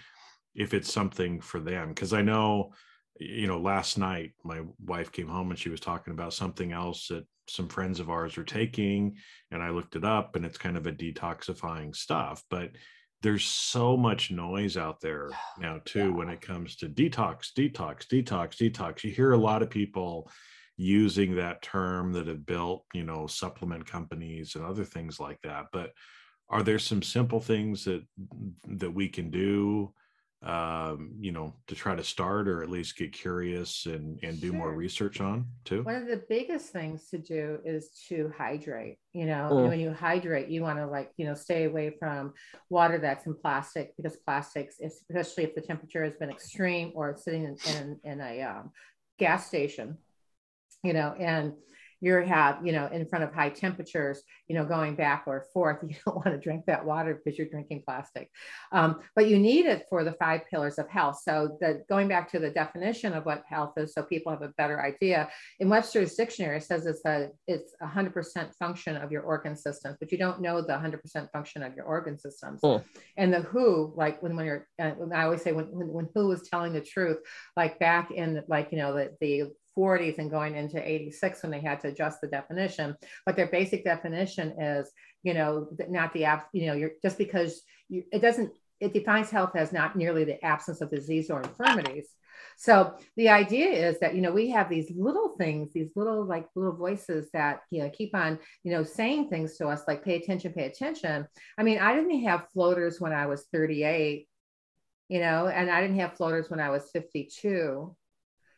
if 0.57 0.75
it's 0.75 0.93
something 0.93 1.41
for 1.41 1.61
them? 1.61 1.91
Because 1.91 2.13
I 2.13 2.23
know, 2.23 2.73
you 3.19 3.47
know, 3.47 3.59
last 3.59 3.99
night 3.99 4.33
my 4.43 4.63
wife 4.85 5.13
came 5.13 5.29
home 5.29 5.51
and 5.51 5.59
she 5.59 5.69
was 5.69 5.81
talking 5.81 6.13
about 6.13 6.35
something 6.35 6.73
else 6.73 7.09
that 7.09 7.27
some 7.49 7.69
friends 7.69 8.01
of 8.01 8.11
ours 8.11 8.39
are 8.39 8.45
taking, 8.45 9.17
and 9.51 9.63
I 9.63 9.71
looked 9.71 9.97
it 9.97 10.05
up, 10.05 10.35
and 10.35 10.45
it's 10.45 10.59
kind 10.59 10.77
of 10.77 10.87
a 10.87 10.93
detoxifying 10.93 11.95
stuff, 11.95 12.43
but 12.49 12.71
there's 13.23 13.45
so 13.45 13.97
much 13.97 14.31
noise 14.31 14.77
out 14.77 15.01
there 15.01 15.31
now 15.59 15.81
too 15.85 16.13
when 16.13 16.29
it 16.29 16.41
comes 16.41 16.77
to 16.77 16.89
detox 16.89 17.53
detox 17.57 18.07
detox 18.07 18.57
detox. 18.57 19.05
You 19.05 19.11
hear 19.11 19.33
a 19.33 19.39
lot 19.39 19.63
of 19.63 19.71
people 19.71 20.31
using 20.77 21.37
that 21.37 21.63
term 21.63 22.13
that 22.13 22.27
have 22.27 22.45
built 22.45 22.85
you 22.93 23.05
know 23.05 23.27
supplement 23.27 23.87
companies 23.87 24.57
and 24.57 24.65
other 24.65 24.85
things 24.85 25.21
like 25.21 25.41
that 25.43 25.67
but 25.73 25.93
are 26.49 26.63
there 26.63 26.81
some 26.81 27.03
simple 27.03 27.41
things 27.41 27.85
that 27.85 28.03
that 28.67 28.93
we 28.93 29.09
can 29.09 29.31
do 29.31 29.93
um, 30.45 31.13
you 31.19 31.33
know, 31.33 31.55
to 31.69 31.75
try 31.75 31.95
to 31.95 32.05
start 32.05 32.49
or 32.49 32.63
at 32.63 32.69
least 32.69 32.97
get 32.97 33.13
curious 33.13 33.87
and 33.87 34.19
and 34.23 34.41
do 34.41 34.53
more 34.53 34.73
research 34.73 35.21
on 35.21 35.47
too? 35.65 35.83
One 35.83 35.97
of 35.97 36.07
the 36.07 36.23
biggest 36.29 36.71
things 36.71 37.09
to 37.11 37.19
do 37.19 37.59
is 37.65 37.91
to 38.09 38.33
hydrate. 38.37 38.99
You 39.13 39.27
know, 39.27 39.49
Mm. 39.51 39.69
when 39.69 39.81
you 39.81 39.93
hydrate, 39.93 40.49
you 40.49 40.63
want 40.63 40.79
to 40.79 40.87
like, 40.87 41.11
you 41.17 41.25
know, 41.27 41.35
stay 41.35 41.65
away 41.65 41.97
from 41.99 42.35
water 42.69 42.99
that's 42.99 43.27
in 43.27 43.35
plastic 43.35 43.95
because 43.97 44.17
plastics, 44.17 44.77
especially 44.81 45.45
if 45.45 45.55
the 45.55 45.63
temperature 45.63 46.05
has 46.05 46.17
been 46.17 46.31
extreme 46.31 46.93
or 46.95 47.11
it's 47.11 47.25
sitting 47.25 47.45
in, 47.45 47.57
in, 47.75 48.01
in 48.05 48.21
a 48.21 48.43
um, 48.43 48.71
gas 49.19 49.47
station, 49.47 49.97
you 50.83 50.93
know, 50.93 51.15
and 51.19 51.55
you 52.05 52.15
have, 52.17 52.65
you 52.65 52.73
know, 52.73 52.87
in 52.93 53.07
front 53.07 53.25
of 53.25 53.33
high 53.33 53.49
temperatures, 53.49 54.23
you 54.47 54.55
know, 54.55 54.65
going 54.65 54.95
back 54.95 55.25
or 55.27 55.47
forth, 55.53 55.79
you 55.89 55.97
don't 56.05 56.17
want 56.17 56.29
to 56.29 56.39
drink 56.39 56.65
that 56.67 56.85
water 56.85 57.15
because 57.15 57.39
you're 57.39 57.49
drinking 57.49 57.83
plastic. 57.87 58.31
Um, 58.73 59.01
but 59.17 59.27
you 59.29 59.39
need 59.39 59.67
it 59.67 59.87
for 59.89 60.05
the 60.05 60.13
five 60.13 60.43
pillars 60.51 60.79
of 60.79 60.89
health. 60.89 61.21
So 61.23 61.57
the 61.61 61.83
going 61.89 62.09
back 62.09 62.31
to 62.33 62.39
the 62.39 62.51
definition 62.51 63.15
of 63.15 63.25
what 63.25 63.43
health 63.49 63.73
is, 63.77 63.95
so 63.95 64.03
people 64.03 64.33
have 64.33 64.43
a 64.43 64.53
better 64.59 64.83
idea. 64.83 65.29
In 65.61 65.69
Webster's 65.69 66.15
dictionary, 66.15 66.59
it 66.59 66.65
says 66.65 66.87
it's 66.87 67.05
a 67.07 67.31
it's 67.47 67.73
a 67.81 67.87
hundred 67.87 68.13
percent 68.13 68.55
function 68.59 68.97
of 68.97 69.11
your 69.11 69.23
organ 69.23 69.57
systems, 69.57 69.97
but 69.99 70.13
you 70.13 70.19
don't 70.19 70.43
know 70.43 70.61
the 70.61 70.79
hundred 70.79 71.01
percent 71.01 71.31
function 71.33 71.63
of 71.63 71.75
your 71.75 71.87
organ 71.87 72.19
systems. 72.19 72.61
Hmm. 72.63 72.77
And 73.17 73.33
the 73.33 73.41
WHO, 73.41 73.95
like 73.97 74.23
when 74.23 74.37
when 74.37 74.47
you're, 74.47 74.67
uh, 74.79 74.91
when 74.91 75.13
I 75.13 75.25
always 75.25 75.43
say 75.43 75.53
when, 75.53 75.67
when 75.67 75.89
when 75.89 76.09
WHO 76.15 76.29
was 76.29 76.49
telling 76.49 76.73
the 76.73 76.81
truth, 76.81 77.19
like 77.57 77.79
back 77.79 78.11
in 78.11 78.43
like 78.49 78.69
you 78.73 78.79
know 78.79 78.95
the 78.95 79.17
the 79.21 79.53
40s 79.77 80.19
and 80.19 80.31
going 80.31 80.57
into 80.57 80.81
86 80.81 81.43
when 81.43 81.53
they 81.53 81.61
had 81.61 81.81
to 81.81 81.89
adjust 81.89 82.21
the 82.21 82.29
definition. 82.29 82.97
But 83.27 83.37
their 83.37 83.49
basic 83.49 83.85
definition 83.85 84.61
is, 84.61 84.91
you 85.23 85.35
know, 85.35 85.69
not 85.89 86.13
the 86.13 86.25
app, 86.25 86.49
you 86.53 86.67
know, 86.67 86.75
you're 86.75 86.93
just 87.03 87.19
because 87.19 87.63
you, 87.89 88.05
it 88.13 88.21
doesn't, 88.21 88.53
it 88.81 88.93
defines 88.93 89.31
health 89.31 89.57
as 89.57 89.73
not 89.73 89.97
nearly 89.97 90.25
the 90.25 90.45
absence 90.45 90.81
of 90.81 90.91
disease 90.91 91.31
or 91.31 91.43
infirmities. 91.43 92.09
So 92.57 92.95
the 93.17 93.31
idea 93.31 93.69
is 93.69 93.99
that, 94.01 94.15
you 94.15 94.21
know, 94.21 94.33
we 94.33 94.51
have 94.51 94.69
these 94.69 94.91
little 94.91 95.37
things, 95.37 95.73
these 95.73 95.91
little 95.97 96.25
like 96.25 96.47
little 96.55 96.77
voices 96.77 97.29
that, 97.33 97.61
you 97.71 97.83
know, 97.83 97.91
keep 97.91 98.15
on, 98.15 98.39
you 98.63 98.73
know, 98.73 98.85
saying 98.85 99.29
things 99.29 99.57
to 99.57 99.69
us 99.69 99.83
like 99.89 100.05
pay 100.05 100.17
attention, 100.17 100.53
pay 100.53 100.67
attention. 100.67 101.27
I 101.59 101.63
mean, 101.63 101.79
I 101.79 101.95
didn't 101.95 102.25
have 102.25 102.49
floaters 102.53 103.01
when 103.01 103.13
I 103.13 103.27
was 103.27 103.47
38, 103.53 104.29
you 105.09 105.21
know, 105.21 105.49
and 105.49 105.71
I 105.71 105.81
didn't 105.81 105.99
have 105.99 106.17
floaters 106.17 106.51
when 106.51 106.61
I 106.61 106.71
was 106.71 106.91
52 106.93 107.95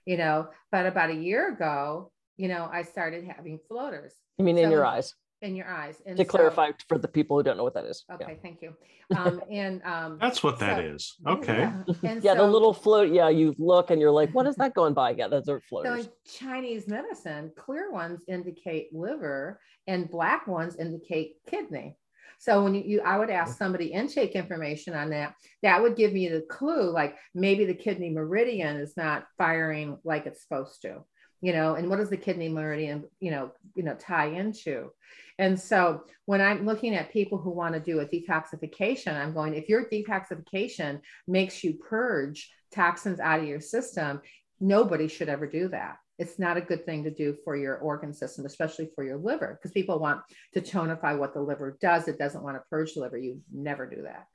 you 0.07 0.17
know 0.17 0.49
but 0.73 0.87
about 0.87 1.11
a 1.11 1.15
year 1.15 1.53
ago 1.53 2.11
you 2.37 2.49
know 2.49 2.69
i 2.73 2.83
started 2.83 3.25
having 3.37 3.59
floaters 3.69 4.15
You 4.39 4.45
mean 4.45 4.57
in 4.59 4.71
your 4.71 4.87
eyes? 4.87 5.13
in 5.43 5.55
your 5.55 5.69
eyes 5.69 6.01
and 6.07 6.17
To 6.17 6.25
so- 6.25 6.31
clarify 6.31 6.71
for 6.89 6.97
the 6.97 7.09
people 7.09 7.37
who 7.37 7.43
don't 7.43 7.59
know 7.59 7.63
what 7.69 7.75
that 7.75 7.85
is. 7.85 8.05
Yeah. 8.09 8.15
okay 8.17 8.39
thank 8.43 8.63
you 8.63 8.71
um 9.15 9.43
and 9.51 9.83
um 9.85 10.17
That's 10.19 10.43
what 10.43 10.59
that 10.61 10.79
so- 10.79 10.95
is. 10.95 11.03
Okay. 11.35 11.59
yeah, 11.59 11.83
and 12.11 12.25
Yeah, 12.25 12.35
the 12.35 12.45
little 12.57 12.73
float. 12.73 13.13
Yeah, 13.13 13.29
you 13.29 13.55
look 13.59 13.91
and 13.91 14.01
you're 14.01 14.11
like, 14.21 14.31
what 14.37 14.47
is 14.47 14.57
that 14.57 14.73
going 14.75 14.95
by? 14.95 15.11
Yeah, 15.11 15.29
those 15.29 15.47
are 15.53 15.61
so 15.61 15.67
floaters. 15.69 16.07
in 16.07 16.13
chinese 16.41 16.85
medicine 16.89 17.45
clear 17.65 17.87
ones 17.93 18.19
indicate 18.29 18.87
liver 18.95 19.61
and 19.87 20.11
black 20.11 20.47
ones 20.47 20.73
indicate 20.77 21.29
kidney 21.51 21.89
so 22.39 22.63
when 22.63 22.75
you, 22.75 22.83
you 22.83 23.01
i 23.03 23.19
would 23.19 23.31
ask 23.31 23.59
somebody 23.59 23.87
intake 23.87 24.33
information 24.33 24.95
on 24.95 25.11
that 25.11 25.35
that 25.63 25.83
would 25.83 25.97
give 25.97 26.13
me 26.13 26.29
the 26.29 26.43
clue 26.49 26.91
like 26.91 27.17
maybe 27.35 27.65
the 27.65 27.75
kidney 27.75 28.11
meridian 28.11 28.77
is 28.77 28.97
not 28.97 29.25
firing 29.39 29.99
like 30.05 30.27
it's 30.27 30.43
supposed 30.43 30.83
to 30.83 31.03
you 31.41 31.53
know 31.53 31.75
and 31.75 31.89
what 31.89 31.99
does 31.99 32.11
the 32.11 32.17
kidney 32.17 32.49
meridian 32.49 33.05
you 33.21 33.31
know 33.31 33.51
you 33.75 33.83
know 33.83 33.95
tie 33.95 34.27
into? 34.27 34.91
And 35.39 35.61
so 35.61 36.03
when 36.25 36.41
i'm 36.41 36.65
looking 36.65 36.95
at 36.95 37.13
people 37.13 37.37
who 37.37 37.51
want 37.51 37.75
to 37.75 37.81
do 37.81 38.01
a 38.01 38.07
detoxification 38.07 39.15
i'm 39.15 39.35
going 39.35 39.55
if 39.55 39.69
your 39.69 39.89
detoxification 39.89 41.01
makes 41.29 41.63
you 41.63 41.75
purge 41.75 42.51
toxins 42.73 43.21
out 43.21 43.41
of 43.41 43.47
your 43.47 43.61
system 43.61 44.23
nobody 44.61 45.09
should 45.09 45.29
ever 45.29 45.47
do 45.47 45.69
that 45.69 45.99
it's 46.19 46.39
not 46.39 46.57
a 46.57 46.63
good 46.63 46.85
thing 46.87 47.05
to 47.05 47.11
do 47.11 47.37
for 47.45 47.57
your 47.57 47.77
organ 47.77 48.13
system 48.13 48.47
especially 48.47 48.91
for 48.95 49.05
your 49.05 49.19
liver 49.19 49.59
because 49.59 49.73
people 49.73 49.99
want 49.99 50.21
to 50.55 50.61
tonify 50.61 51.17
what 51.19 51.35
the 51.35 51.41
liver 51.41 51.77
does. 51.81 52.09
It 52.09 52.19
doesn't 52.19 52.43
want 52.43 52.57
to 52.57 52.63
purge 52.71 52.95
the 52.95 53.01
liver. 53.01 53.19
You 53.19 53.41
never 53.53 53.87
do 53.87 54.03
that. 54.03 54.27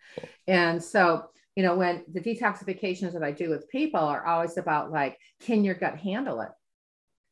And 0.47 0.83
so 0.83 1.25
you 1.55 1.63
know 1.63 1.75
when 1.75 2.03
the 2.11 2.21
detoxifications 2.21 3.11
that 3.11 3.23
i 3.23 3.31
do 3.31 3.49
with 3.49 3.69
people 3.69 3.99
are 3.99 4.25
always 4.25 4.57
about 4.57 4.91
like 4.91 5.17
can 5.41 5.63
your 5.63 5.75
gut 5.75 5.97
handle 5.97 6.41
it? 6.41 6.49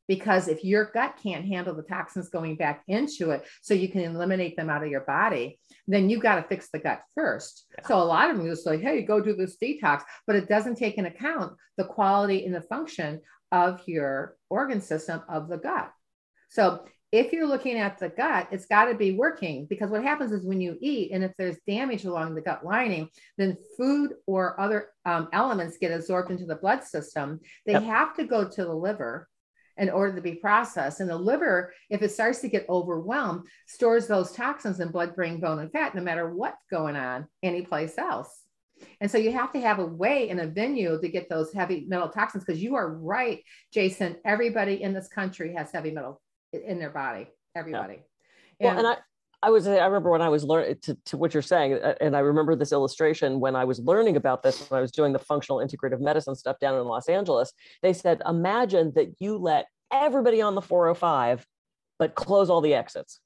Because 0.07 0.47
if 0.47 0.63
your 0.63 0.85
gut 0.85 1.19
can't 1.21 1.45
handle 1.45 1.75
the 1.75 1.83
toxins 1.83 2.29
going 2.29 2.55
back 2.55 2.81
into 2.87 3.29
it 3.29 3.47
so 3.61 3.75
you 3.75 3.87
can 3.87 4.01
eliminate 4.01 4.57
them 4.57 4.69
out 4.69 4.83
of 4.83 4.89
your 4.89 5.01
body 5.01 5.59
then 5.87 6.09
you've 6.09 6.23
got 6.23 6.35
to 6.35 6.43
fix 6.43 6.69
the 6.71 6.79
gut 6.79 7.01
first. 7.15 7.65
So 7.85 7.97
a 7.97 8.03
lot 8.03 8.29
of 8.29 8.37
them 8.37 8.47
just 8.47 8.65
like 8.65 8.81
hey 8.81 9.03
go 9.03 9.21
do 9.21 9.35
this 9.35 9.57
detox 9.61 10.01
but 10.25 10.35
it 10.35 10.49
doesn't 10.49 10.75
take 10.75 10.97
into 10.97 11.11
account 11.11 11.53
the 11.77 11.85
quality 11.85 12.45
and 12.45 12.55
the 12.55 12.61
function 12.61 13.21
of 13.51 13.81
your 13.87 14.35
organ 14.49 14.81
system 14.81 15.21
of 15.27 15.47
the 15.49 15.57
gut 15.57 15.91
so 16.49 16.83
if 17.11 17.31
you're 17.33 17.47
looking 17.47 17.77
at 17.77 17.97
the 17.97 18.09
gut, 18.09 18.47
it's 18.51 18.67
got 18.67 18.85
to 18.85 18.95
be 18.95 19.13
working 19.13 19.65
because 19.65 19.89
what 19.89 20.03
happens 20.03 20.31
is 20.31 20.45
when 20.45 20.61
you 20.61 20.77
eat, 20.79 21.11
and 21.11 21.23
if 21.23 21.31
there's 21.37 21.57
damage 21.67 22.05
along 22.05 22.35
the 22.35 22.41
gut 22.41 22.63
lining, 22.63 23.09
then 23.37 23.57
food 23.77 24.13
or 24.27 24.59
other 24.59 24.89
um, 25.05 25.27
elements 25.33 25.77
get 25.79 25.91
absorbed 25.91 26.29
into 26.29 26.45
the 26.45 26.55
blood 26.55 26.83
system. 26.83 27.39
They 27.65 27.73
Yep. 27.73 27.83
have 27.83 28.15
to 28.17 28.25
go 28.25 28.47
to 28.47 28.63
the 28.63 28.73
liver 28.73 29.27
in 29.77 29.89
order 29.89 30.15
to 30.15 30.21
be 30.21 30.35
processed. 30.35 30.99
And 30.99 31.09
the 31.09 31.17
liver, 31.17 31.73
if 31.89 32.03
it 32.03 32.11
starts 32.11 32.41
to 32.41 32.49
get 32.49 32.69
overwhelmed, 32.69 33.47
stores 33.65 34.05
those 34.05 34.31
toxins 34.33 34.79
in 34.79 34.89
blood, 34.91 35.15
brain, 35.15 35.39
bone, 35.39 35.59
and 35.59 35.71
fat, 35.71 35.95
no 35.95 36.01
matter 36.01 36.29
what's 36.29 36.65
going 36.69 36.95
on 36.95 37.27
anyplace 37.41 37.97
else. 37.97 38.43
And 39.01 39.09
so 39.09 39.17
you 39.17 39.31
have 39.31 39.51
to 39.53 39.59
have 39.61 39.79
a 39.79 39.85
way 39.85 40.29
and 40.29 40.39
a 40.39 40.47
venue 40.47 40.99
to 40.99 41.07
get 41.07 41.29
those 41.29 41.53
heavy 41.53 41.85
metal 41.87 42.09
toxins 42.09 42.43
because 42.43 42.61
you 42.61 42.75
are 42.75 42.89
right, 42.89 43.43
Jason. 43.73 44.17
Everybody 44.25 44.81
in 44.81 44.93
this 44.93 45.07
country 45.07 45.53
has 45.55 45.71
heavy 45.71 45.91
metal 45.91 46.21
in 46.53 46.79
their 46.79 46.89
body. 46.89 47.27
Everybody. 47.55 48.01
Well, 48.59 48.77
and 48.77 48.87
I, 48.87 48.97
I 49.41 49.49
was, 49.51 49.67
I 49.67 49.85
remember 49.85 50.11
when 50.11 50.21
I 50.21 50.29
was 50.29 50.43
learning 50.43 50.77
to, 50.83 50.97
to 51.05 51.17
what 51.17 51.33
you're 51.33 51.41
saying, 51.41 51.73
uh, 51.73 51.95
and 52.01 52.15
I 52.15 52.19
remember 52.19 52.55
this 52.55 52.71
illustration 52.71 53.39
when 53.39 53.55
I 53.55 53.63
was 53.63 53.79
learning 53.79 54.17
about 54.17 54.43
this, 54.43 54.69
when 54.69 54.77
I 54.77 54.81
was 54.81 54.91
doing 54.91 55.13
the 55.13 55.19
functional 55.19 55.59
integrative 55.59 56.01
medicine 56.01 56.35
stuff 56.35 56.59
down 56.59 56.75
in 56.75 56.85
Los 56.85 57.07
Angeles. 57.07 57.53
They 57.81 57.93
said, 57.93 58.21
imagine 58.27 58.91
that 58.95 59.15
you 59.19 59.37
let 59.37 59.67
everybody 59.93 60.41
on 60.41 60.55
the 60.55 60.61
405, 60.61 61.45
but 61.97 62.15
close 62.15 62.49
all 62.49 62.61
the 62.61 62.73
exits. 62.73 63.21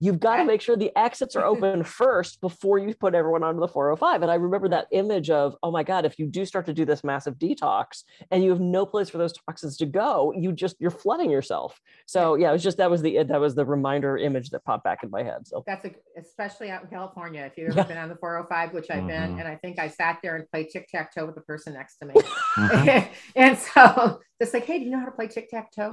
You've 0.00 0.20
got 0.20 0.36
to 0.36 0.44
make 0.52 0.60
sure 0.60 0.76
the 0.76 0.96
exits 0.96 1.36
are 1.36 1.44
open 1.44 1.82
first 1.84 2.40
before 2.40 2.78
you 2.78 2.94
put 2.94 3.14
everyone 3.14 3.42
onto 3.42 3.60
the 3.60 3.68
405. 3.68 4.22
And 4.22 4.30
I 4.30 4.34
remember 4.34 4.68
that 4.68 4.86
image 4.92 5.30
of, 5.30 5.56
oh 5.62 5.70
my 5.70 5.82
God, 5.82 6.04
if 6.04 6.18
you 6.18 6.26
do 6.26 6.44
start 6.44 6.66
to 6.66 6.74
do 6.74 6.84
this 6.84 7.02
massive 7.04 7.34
detox 7.36 8.04
and 8.30 8.44
you 8.44 8.50
have 8.50 8.60
no 8.60 8.84
place 8.86 9.08
for 9.08 9.18
those 9.18 9.32
toxins 9.32 9.76
to 9.78 9.86
go, 9.86 10.32
you 10.36 10.52
just 10.52 10.76
you're 10.78 10.90
flooding 10.90 11.30
yourself. 11.30 11.80
So 12.06 12.34
yeah, 12.34 12.50
it 12.50 12.52
was 12.52 12.62
just 12.62 12.76
that 12.78 12.90
was 12.90 13.02
the 13.02 13.22
that 13.22 13.40
was 13.40 13.54
the 13.54 13.64
reminder 13.64 14.16
image 14.16 14.50
that 14.50 14.64
popped 14.64 14.84
back 14.84 15.02
in 15.02 15.10
my 15.10 15.22
head. 15.22 15.46
So 15.46 15.64
That's 15.66 15.84
a, 15.84 15.90
especially 16.18 16.70
out 16.70 16.82
in 16.82 16.88
California. 16.90 17.42
If 17.42 17.56
you've 17.56 17.68
ever 17.68 17.78
Yeah. 17.78 17.84
been 17.84 17.98
on 17.98 18.08
the 18.08 18.16
405, 18.16 18.72
which 18.74 18.90
I've 18.90 19.06
been, 19.06 19.36
Mhm. 19.36 19.38
and 19.40 19.48
I 19.48 19.56
think 19.56 19.78
I 19.78 19.88
sat 19.88 20.18
there 20.22 20.36
and 20.36 20.48
played 20.50 20.68
tic 20.70 20.88
tac 20.88 21.14
toe 21.14 21.26
with 21.26 21.34
the 21.34 21.40
person 21.42 21.74
next 21.74 21.96
to 21.98 22.06
me. 22.06 22.14
Mhm. 22.56 23.08
and 23.36 23.58
so 23.58 24.20
it's 24.40 24.52
like, 24.54 24.64
hey, 24.64 24.78
do 24.78 24.84
you 24.84 24.90
know 24.90 24.98
how 25.00 25.04
to 25.06 25.10
play 25.12 25.28
tic 25.28 25.48
tac 25.50 25.70
toe? 25.72 25.92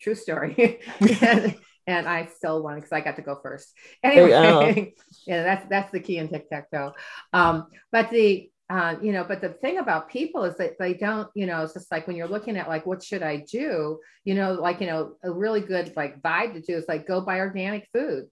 True 0.00 0.14
story. 0.14 0.80
and, 1.22 1.54
and 1.86 2.08
I 2.08 2.26
still 2.26 2.62
won 2.62 2.76
because 2.76 2.92
I 2.92 3.00
got 3.00 3.16
to 3.16 3.22
go 3.22 3.38
first. 3.42 3.72
Anyway, 4.02 4.94
yeah, 5.26 5.42
that's 5.42 5.66
that's 5.68 5.92
the 5.92 6.00
key 6.00 6.18
in 6.18 6.28
tic 6.28 6.48
tac 6.50 6.70
toe. 6.70 6.92
Um, 7.32 7.66
but 7.90 8.10
the 8.10 8.50
uh, 8.70 8.96
you 9.02 9.12
know, 9.12 9.24
but 9.24 9.40
the 9.40 9.50
thing 9.50 9.78
about 9.78 10.08
people 10.08 10.44
is 10.44 10.56
that 10.56 10.78
they 10.78 10.94
don't, 10.94 11.28
you 11.34 11.44
know, 11.46 11.62
it's 11.62 11.74
just 11.74 11.92
like 11.92 12.06
when 12.06 12.16
you're 12.16 12.28
looking 12.28 12.56
at 12.56 12.68
like 12.68 12.86
what 12.86 13.02
should 13.02 13.22
I 13.22 13.44
do, 13.50 13.98
you 14.24 14.34
know, 14.34 14.54
like 14.54 14.80
you 14.80 14.86
know, 14.86 15.16
a 15.22 15.30
really 15.30 15.60
good 15.60 15.92
like 15.96 16.22
vibe 16.22 16.54
to 16.54 16.60
do 16.60 16.74
is 16.76 16.86
like 16.88 17.06
go 17.06 17.20
buy 17.20 17.40
organic 17.40 17.88
food 17.92 18.24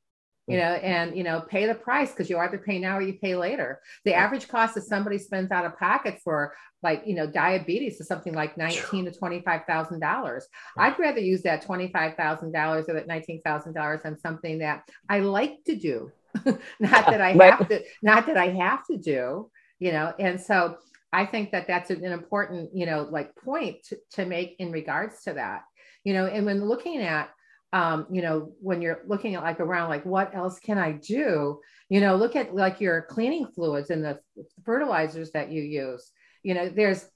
you 0.48 0.56
know, 0.56 0.64
and 0.64 1.16
you 1.16 1.22
know, 1.22 1.40
pay 1.40 1.66
the 1.66 1.74
price 1.74 2.10
because 2.10 2.28
you 2.28 2.36
either 2.38 2.58
pay 2.58 2.78
now 2.78 2.98
or 2.98 3.02
you 3.02 3.14
pay 3.14 3.36
later. 3.36 3.80
The 4.04 4.14
average 4.14 4.48
cost 4.48 4.74
that 4.74 4.82
somebody 4.82 5.18
spends 5.18 5.52
out 5.52 5.64
of 5.64 5.78
pocket 5.78 6.18
for 6.22 6.52
like 6.82 7.04
you 7.06 7.14
know 7.14 7.28
diabetes 7.28 8.00
is 8.00 8.08
something 8.08 8.34
like 8.34 8.58
nineteen 8.58 9.04
to 9.04 9.12
twenty 9.12 9.40
five 9.42 9.62
thousand 9.66 10.00
dollars. 10.00 10.46
I'd 10.76 10.98
rather 10.98 11.20
use 11.20 11.42
that 11.42 11.62
twenty 11.62 11.88
five 11.92 12.16
thousand 12.16 12.52
dollars 12.52 12.88
or 12.88 12.94
that 12.94 13.06
nineteen 13.06 13.40
thousand 13.42 13.74
dollars 13.74 14.00
on 14.04 14.18
something 14.18 14.58
that 14.58 14.82
I 15.08 15.20
like 15.20 15.62
to 15.66 15.76
do, 15.76 16.10
not 16.80 17.06
that 17.06 17.20
I 17.20 17.32
have 17.40 17.68
to, 17.68 17.84
not 18.02 18.26
that 18.26 18.36
I 18.36 18.48
have 18.48 18.84
to 18.86 18.96
do. 18.96 19.48
You 19.78 19.92
know, 19.92 20.12
and 20.18 20.40
so 20.40 20.76
I 21.12 21.24
think 21.24 21.52
that 21.52 21.68
that's 21.68 21.90
an 21.90 22.04
important 22.04 22.70
you 22.74 22.86
know 22.86 23.06
like 23.08 23.36
point 23.36 23.76
to, 23.90 23.98
to 24.14 24.26
make 24.26 24.56
in 24.58 24.72
regards 24.72 25.22
to 25.22 25.34
that. 25.34 25.62
You 26.02 26.14
know, 26.14 26.26
and 26.26 26.46
when 26.46 26.64
looking 26.64 27.00
at 27.00 27.30
um, 27.72 28.06
you 28.10 28.22
know, 28.22 28.52
when 28.60 28.82
you're 28.82 29.02
looking 29.06 29.34
at 29.34 29.42
like 29.42 29.60
around, 29.60 29.88
like 29.88 30.04
what 30.04 30.34
else 30.34 30.58
can 30.58 30.78
I 30.78 30.92
do? 30.92 31.60
You 31.88 32.00
know, 32.00 32.16
look 32.16 32.36
at 32.36 32.54
like 32.54 32.80
your 32.80 33.02
cleaning 33.02 33.46
fluids 33.46 33.90
and 33.90 34.04
the 34.04 34.20
fertilizers 34.64 35.30
that 35.32 35.50
you 35.50 35.62
use. 35.62 36.10
You 36.42 36.54
know, 36.54 36.68
there's, 36.68 37.06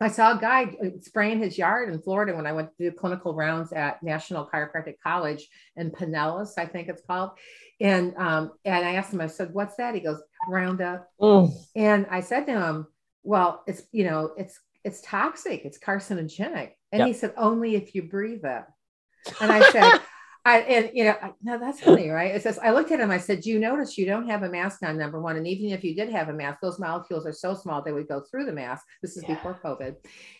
I 0.00 0.08
saw 0.08 0.36
a 0.36 0.40
guy 0.40 0.74
spraying 1.00 1.40
his 1.40 1.58
yard 1.58 1.92
in 1.92 2.00
Florida 2.00 2.34
when 2.34 2.46
I 2.46 2.52
went 2.52 2.70
to 2.76 2.90
do 2.90 2.96
clinical 2.96 3.34
rounds 3.34 3.72
at 3.72 4.02
National 4.02 4.48
Chiropractic 4.52 4.94
College 5.02 5.46
in 5.76 5.90
Pinellas, 5.90 6.52
I 6.56 6.64
think 6.66 6.88
it's 6.88 7.02
called. 7.06 7.32
And 7.80 8.14
um, 8.16 8.52
and 8.64 8.86
I 8.86 8.94
asked 8.94 9.12
him, 9.12 9.20
I 9.20 9.26
said, 9.26 9.52
"What's 9.52 9.76
that?" 9.76 9.94
He 9.94 10.00
goes, 10.00 10.22
Roundup. 10.48 11.08
Mm. 11.20 11.52
And 11.76 12.06
I 12.10 12.20
said 12.20 12.46
to 12.46 12.52
him, 12.52 12.86
Well, 13.22 13.62
it's, 13.66 13.82
you 13.92 14.04
know, 14.04 14.32
it's, 14.36 14.58
it's 14.84 15.00
toxic, 15.02 15.64
it's 15.64 15.78
carcinogenic. 15.78 16.70
And 16.92 17.00
Yep. 17.00 17.06
he 17.06 17.12
said, 17.12 17.34
Only 17.36 17.76
if 17.76 17.94
you 17.94 18.02
breathe 18.02 18.44
it. 18.44 18.64
And 19.40 19.50
I 19.52 19.70
said, 19.70 20.00
I, 20.44 20.60
and 20.60 20.90
you 20.94 21.04
know, 21.04 21.16
I- 21.22 21.32
no, 21.42 21.58
that's 21.58 21.80
funny, 21.80 22.08
right? 22.08 22.34
It 22.34 22.42
says, 22.42 22.58
I 22.58 22.70
looked 22.70 22.90
at 22.92 23.00
him, 23.00 23.10
I 23.10 23.18
said, 23.18 23.42
Do 23.42 23.50
you 23.50 23.58
notice 23.58 23.98
you 23.98 24.06
don't 24.06 24.28
have 24.28 24.42
a 24.42 24.48
mask 24.48 24.82
on, 24.82 24.96
number 24.96 25.20
one? 25.20 25.36
And 25.36 25.46
even 25.46 25.70
if 25.70 25.84
you 25.84 25.94
did 25.94 26.08
have 26.10 26.28
a 26.30 26.32
mask, 26.32 26.60
those 26.62 26.78
molecules 26.78 27.26
are 27.26 27.32
so 27.32 27.54
small 27.54 27.82
they 27.82 27.92
would 27.92 28.08
go 28.08 28.20
through 28.20 28.46
the 28.46 28.52
mask. 28.52 28.84
This 29.02 29.16
is 29.16 29.24
Yeah. 29.28 29.34
before 29.34 29.58
COVID. 29.62 29.96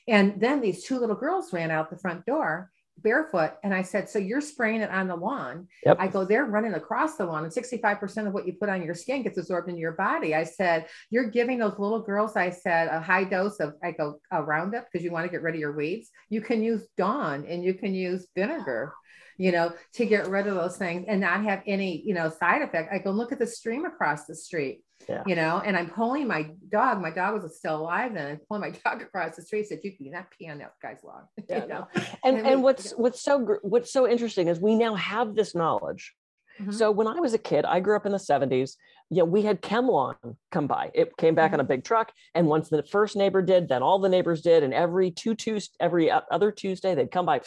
And 0.08 0.40
then 0.40 0.60
these 0.62 0.84
two 0.84 0.98
little 0.98 1.16
girls 1.16 1.52
ran 1.52 1.70
out 1.70 1.90
the 1.90 1.98
front 1.98 2.24
door 2.24 2.70
barefoot. 3.02 3.52
And 3.62 3.74
I 3.74 3.82
said, 3.82 4.08
So 4.08 4.18
you're 4.18 4.40
spraying 4.40 4.80
it 4.80 4.90
on 4.90 5.08
the 5.08 5.16
lawn? 5.16 5.68
Yep. 5.84 5.96
I 6.00 6.08
go, 6.08 6.24
They're 6.24 6.44
running 6.44 6.74
across 6.74 7.16
the 7.16 7.26
lawn, 7.26 7.44
and 7.44 7.52
65% 7.52 8.26
of 8.26 8.32
what 8.32 8.46
you 8.46 8.54
put 8.54 8.68
on 8.68 8.82
your 8.82 8.94
skin 8.94 9.22
gets 9.22 9.38
absorbed 9.38 9.68
into 9.68 9.80
your 9.80 9.92
body. 9.92 10.34
I 10.34 10.44
said, 10.44 10.86
You're 11.10 11.30
giving 11.30 11.58
those 11.58 11.78
little 11.78 12.02
girls, 12.02 12.36
I 12.36 12.50
said, 12.50 12.88
a 12.88 13.00
high 13.00 13.24
dose 13.24 13.60
of, 13.60 13.74
I 13.82 13.92
go, 13.92 14.20
a 14.30 14.42
Roundup 14.42 14.86
because 14.90 15.04
you 15.04 15.10
want 15.10 15.26
to 15.26 15.30
get 15.30 15.42
rid 15.42 15.54
of 15.54 15.60
your 15.60 15.72
weeds. 15.72 16.10
You 16.28 16.40
can 16.40 16.62
use 16.62 16.86
Dawn 16.96 17.44
and 17.48 17.64
you 17.64 17.74
can 17.74 17.94
use 17.94 18.26
vinegar 18.34 18.92
you 19.40 19.52
know, 19.52 19.72
to 19.94 20.04
get 20.04 20.28
rid 20.28 20.46
of 20.46 20.54
those 20.54 20.76
things 20.76 21.06
and 21.08 21.22
not 21.22 21.42
have 21.42 21.62
any, 21.66 22.02
you 22.04 22.12
know, 22.12 22.28
side 22.28 22.60
effect. 22.60 22.92
I 22.92 22.98
go 22.98 23.10
look 23.10 23.32
at 23.32 23.38
the 23.38 23.46
stream 23.46 23.86
across 23.86 24.26
the 24.26 24.34
street, 24.34 24.82
Yeah. 25.10 25.22
you 25.26 25.34
know, 25.34 25.60
and 25.64 25.76
I'm 25.76 25.90
pulling 25.90 26.26
my 26.28 26.50
dog. 26.70 27.02
My 27.02 27.10
dog 27.10 27.42
was 27.42 27.58
still 27.58 27.78
alive 27.82 28.14
then. 28.14 28.30
I'm 28.32 28.40
pulling 28.48 28.60
my 28.62 28.70
dog 28.84 29.02
across 29.02 29.36
the 29.36 29.42
street. 29.42 29.66
Said, 29.68 29.80
"You 29.82 29.92
can 29.96 30.10
not 30.12 30.26
pee 30.30 30.48
on 30.48 30.58
that 30.58 30.72
guy's 30.80 31.02
lawn." 31.02 31.24
Yeah, 31.48 31.62
you 31.62 31.68
know, 31.68 31.88
and 32.24 32.36
And 32.38 32.46
and 32.46 32.56
we- 32.60 32.64
what's 32.64 32.92
what's 32.92 33.20
so 33.20 33.40
gr- 33.44 33.62
what's 33.62 33.92
so 33.92 34.08
interesting 34.08 34.48
is 34.48 34.60
we 34.60 34.74
now 34.76 34.94
have 34.94 35.34
this 35.34 35.54
knowledge 35.54 36.14
Mhm. 36.60 36.74
so 36.74 36.90
when 36.90 37.06
i 37.06 37.18
was 37.20 37.32
a 37.32 37.38
kid 37.38 37.64
i 37.64 37.80
grew 37.80 37.96
up 37.96 38.04
in 38.04 38.12
the 38.12 38.18
70s 38.18 38.72
yeah 39.08 39.22
we 39.22 39.40
had 39.42 39.62
ChemLawn 39.62 40.16
come 40.52 40.66
by 40.66 40.90
it 40.92 41.16
came 41.16 41.34
back 41.34 41.52
on 41.54 41.60
a 41.60 41.64
big 41.64 41.84
truck 41.84 42.12
and 42.34 42.46
once 42.48 42.68
the 42.68 42.82
first 42.82 43.16
neighbor 43.16 43.40
did 43.40 43.68
then 43.68 43.82
all 43.82 43.98
the 43.98 44.08
neighbors 44.10 44.42
did 44.42 44.62
and 44.62 44.74
every 44.74 45.10
two 45.10 45.34
Tues 45.34 45.70
every 45.80 46.10
other 46.10 46.50
tuesday 46.52 46.94
they'd 46.94 47.10
come 47.10 47.24
by 47.24 47.40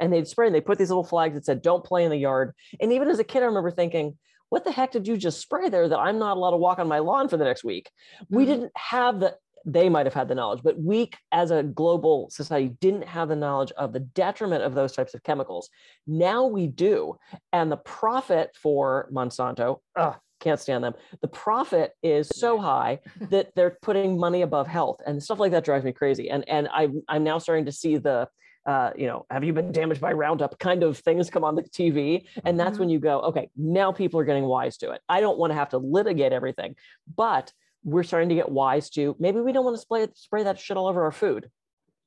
and 0.00 0.12
they'd 0.12 0.28
spray 0.28 0.46
and 0.48 0.54
they 0.54 0.60
put 0.60 0.76
these 0.76 0.90
little 0.90 1.04
flags 1.12 1.34
that 1.34 1.46
said 1.46 1.62
don't 1.62 1.84
play 1.84 2.04
in 2.04 2.10
the 2.10 2.16
yard 2.18 2.52
and 2.80 2.92
even 2.92 3.08
as 3.08 3.18
a 3.20 3.24
kid 3.24 3.42
i 3.42 3.46
remember 3.46 3.70
thinking 3.70 4.18
what 4.52 4.64
the 4.64 4.70
heck 4.70 4.90
did 4.92 5.08
you 5.08 5.16
just 5.16 5.40
spray 5.40 5.68
there 5.70 5.88
that 5.88 5.98
i'm 5.98 6.18
not 6.18 6.36
allowed 6.36 6.50
to 6.50 6.56
walk 6.58 6.78
on 6.78 6.86
my 6.86 6.98
lawn 6.98 7.26
for 7.26 7.38
the 7.38 7.44
next 7.44 7.64
week 7.64 7.90
we 8.28 8.44
Mhm. 8.44 8.46
didn't 8.46 8.72
have 8.76 9.18
the 9.18 9.36
they 9.64 9.88
might 9.88 10.06
have 10.06 10.14
had 10.14 10.26
the 10.26 10.34
knowledge, 10.34 10.60
but 10.64 10.76
we 10.76 11.08
as 11.30 11.52
a 11.52 11.62
global 11.62 12.28
society 12.30 12.74
didn't 12.80 13.06
have 13.06 13.28
the 13.28 13.36
knowledge 13.36 13.70
of 13.76 13.92
the 13.92 14.00
detriment 14.00 14.64
of 14.64 14.74
those 14.74 14.92
types 14.92 15.14
of 15.14 15.22
chemicals. 15.22 15.70
Now 16.04 16.46
we 16.46 16.66
do. 16.66 17.14
And 17.52 17.70
the 17.70 17.76
profit 17.76 18.50
for 18.60 19.08
Monsanto, 19.12 19.78
ugh, 19.94 20.16
can't 20.40 20.58
stand 20.58 20.82
them. 20.82 20.94
The 21.20 21.28
profit 21.28 21.92
is 22.02 22.28
so 22.28 22.58
high 22.58 22.98
that 23.30 23.52
they're 23.54 23.78
putting 23.82 24.18
money 24.18 24.42
above 24.42 24.66
health 24.66 25.00
and 25.06 25.22
stuff 25.22 25.38
like 25.38 25.52
that 25.52 25.64
drives 25.64 25.84
me 25.84 25.92
crazy. 25.92 26.28
And 26.28 26.42
and 26.48 26.68
I 26.72 26.88
I'm 27.08 27.22
now 27.22 27.38
starting 27.38 27.66
to 27.66 27.72
see 27.72 27.98
the 27.98 28.28
uh, 28.64 28.90
you 28.96 29.06
know, 29.06 29.26
have 29.30 29.42
you 29.44 29.52
been 29.52 29.72
damaged 29.72 30.00
by 30.00 30.12
Roundup 30.12 30.58
kind 30.58 30.82
of 30.82 30.98
things 30.98 31.30
come 31.30 31.44
on 31.44 31.56
the 31.56 31.62
TV. 31.62 32.26
And 32.44 32.58
that's 32.58 32.76
Mhm. 32.76 32.80
when 32.80 32.88
you 32.90 33.00
go, 33.00 33.20
okay, 33.22 33.50
now 33.56 33.90
people 33.92 34.20
are 34.20 34.24
getting 34.24 34.44
wise 34.44 34.76
to 34.78 34.92
it. 34.92 35.00
I 35.08 35.20
don't 35.20 35.38
want 35.38 35.50
to 35.50 35.54
have 35.54 35.70
to 35.70 35.78
litigate 35.78 36.32
everything, 36.32 36.76
but 37.16 37.52
we're 37.84 38.04
starting 38.04 38.28
to 38.28 38.34
get 38.36 38.48
wise 38.48 38.90
to 38.90 39.16
maybe 39.18 39.40
we 39.40 39.52
don't 39.52 39.64
want 39.64 39.76
to 39.76 39.80
spray 39.80 40.06
spray 40.14 40.44
that 40.44 40.60
shit 40.60 40.76
all 40.76 40.86
over 40.86 41.02
our 41.02 41.10
food. 41.10 41.50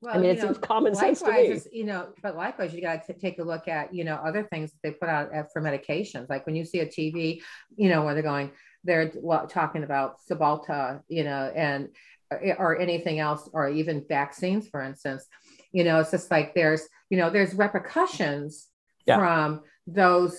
Well, 0.00 0.14
I 0.14 0.18
mean, 0.18 0.30
it 0.30 0.36
know, 0.38 0.44
seems 0.44 0.58
common 0.58 0.94
sense 0.94 1.20
to 1.22 1.32
me. 1.32 1.38
it's, 1.48 1.68
you 1.72 1.84
know, 1.84 2.08
but 2.22 2.36
likewise, 2.36 2.72
you 2.74 2.80
got 2.82 3.06
to 3.06 3.14
take 3.14 3.38
a 3.38 3.42
look 3.42 3.66
at, 3.66 3.94
you 3.94 4.04
know, 4.04 4.14
other 4.14 4.42
things 4.44 4.72
that 4.72 4.78
they 4.82 4.90
put 4.92 5.08
out 5.08 5.34
uh, 5.34 5.44
for 5.52 5.60
medications. 5.62 6.28
Like 6.28 6.46
when 6.46 6.54
you 6.54 6.64
see 6.64 6.80
a 6.80 6.86
TV, 6.86 7.40
you 7.76 7.88
know, 7.88 8.04
where 8.04 8.14
they're 8.14 8.22
going, 8.22 8.52
they're 8.84 9.10
talking 9.48 9.82
about 9.84 10.16
Cymbalta, 10.30 11.00
you 11.08 11.24
know, 11.24 11.50
and 11.54 11.88
uh, 12.30 12.54
or 12.58 12.78
anything 12.78 13.20
else, 13.20 13.48
or 13.52 13.68
even 13.68 14.04
vaccines, 14.08 14.68
for 14.68 14.82
instance. 14.82 15.26
You 15.76 15.84
know, 15.84 16.00
it's 16.00 16.10
just 16.10 16.30
like 16.30 16.54
there's, 16.54 16.82
you 17.10 17.18
know, 17.18 17.28
there's 17.30 17.54
repercussions 17.54 18.68
Yeah. 19.04 19.18
from 19.18 19.60
those 19.86 20.34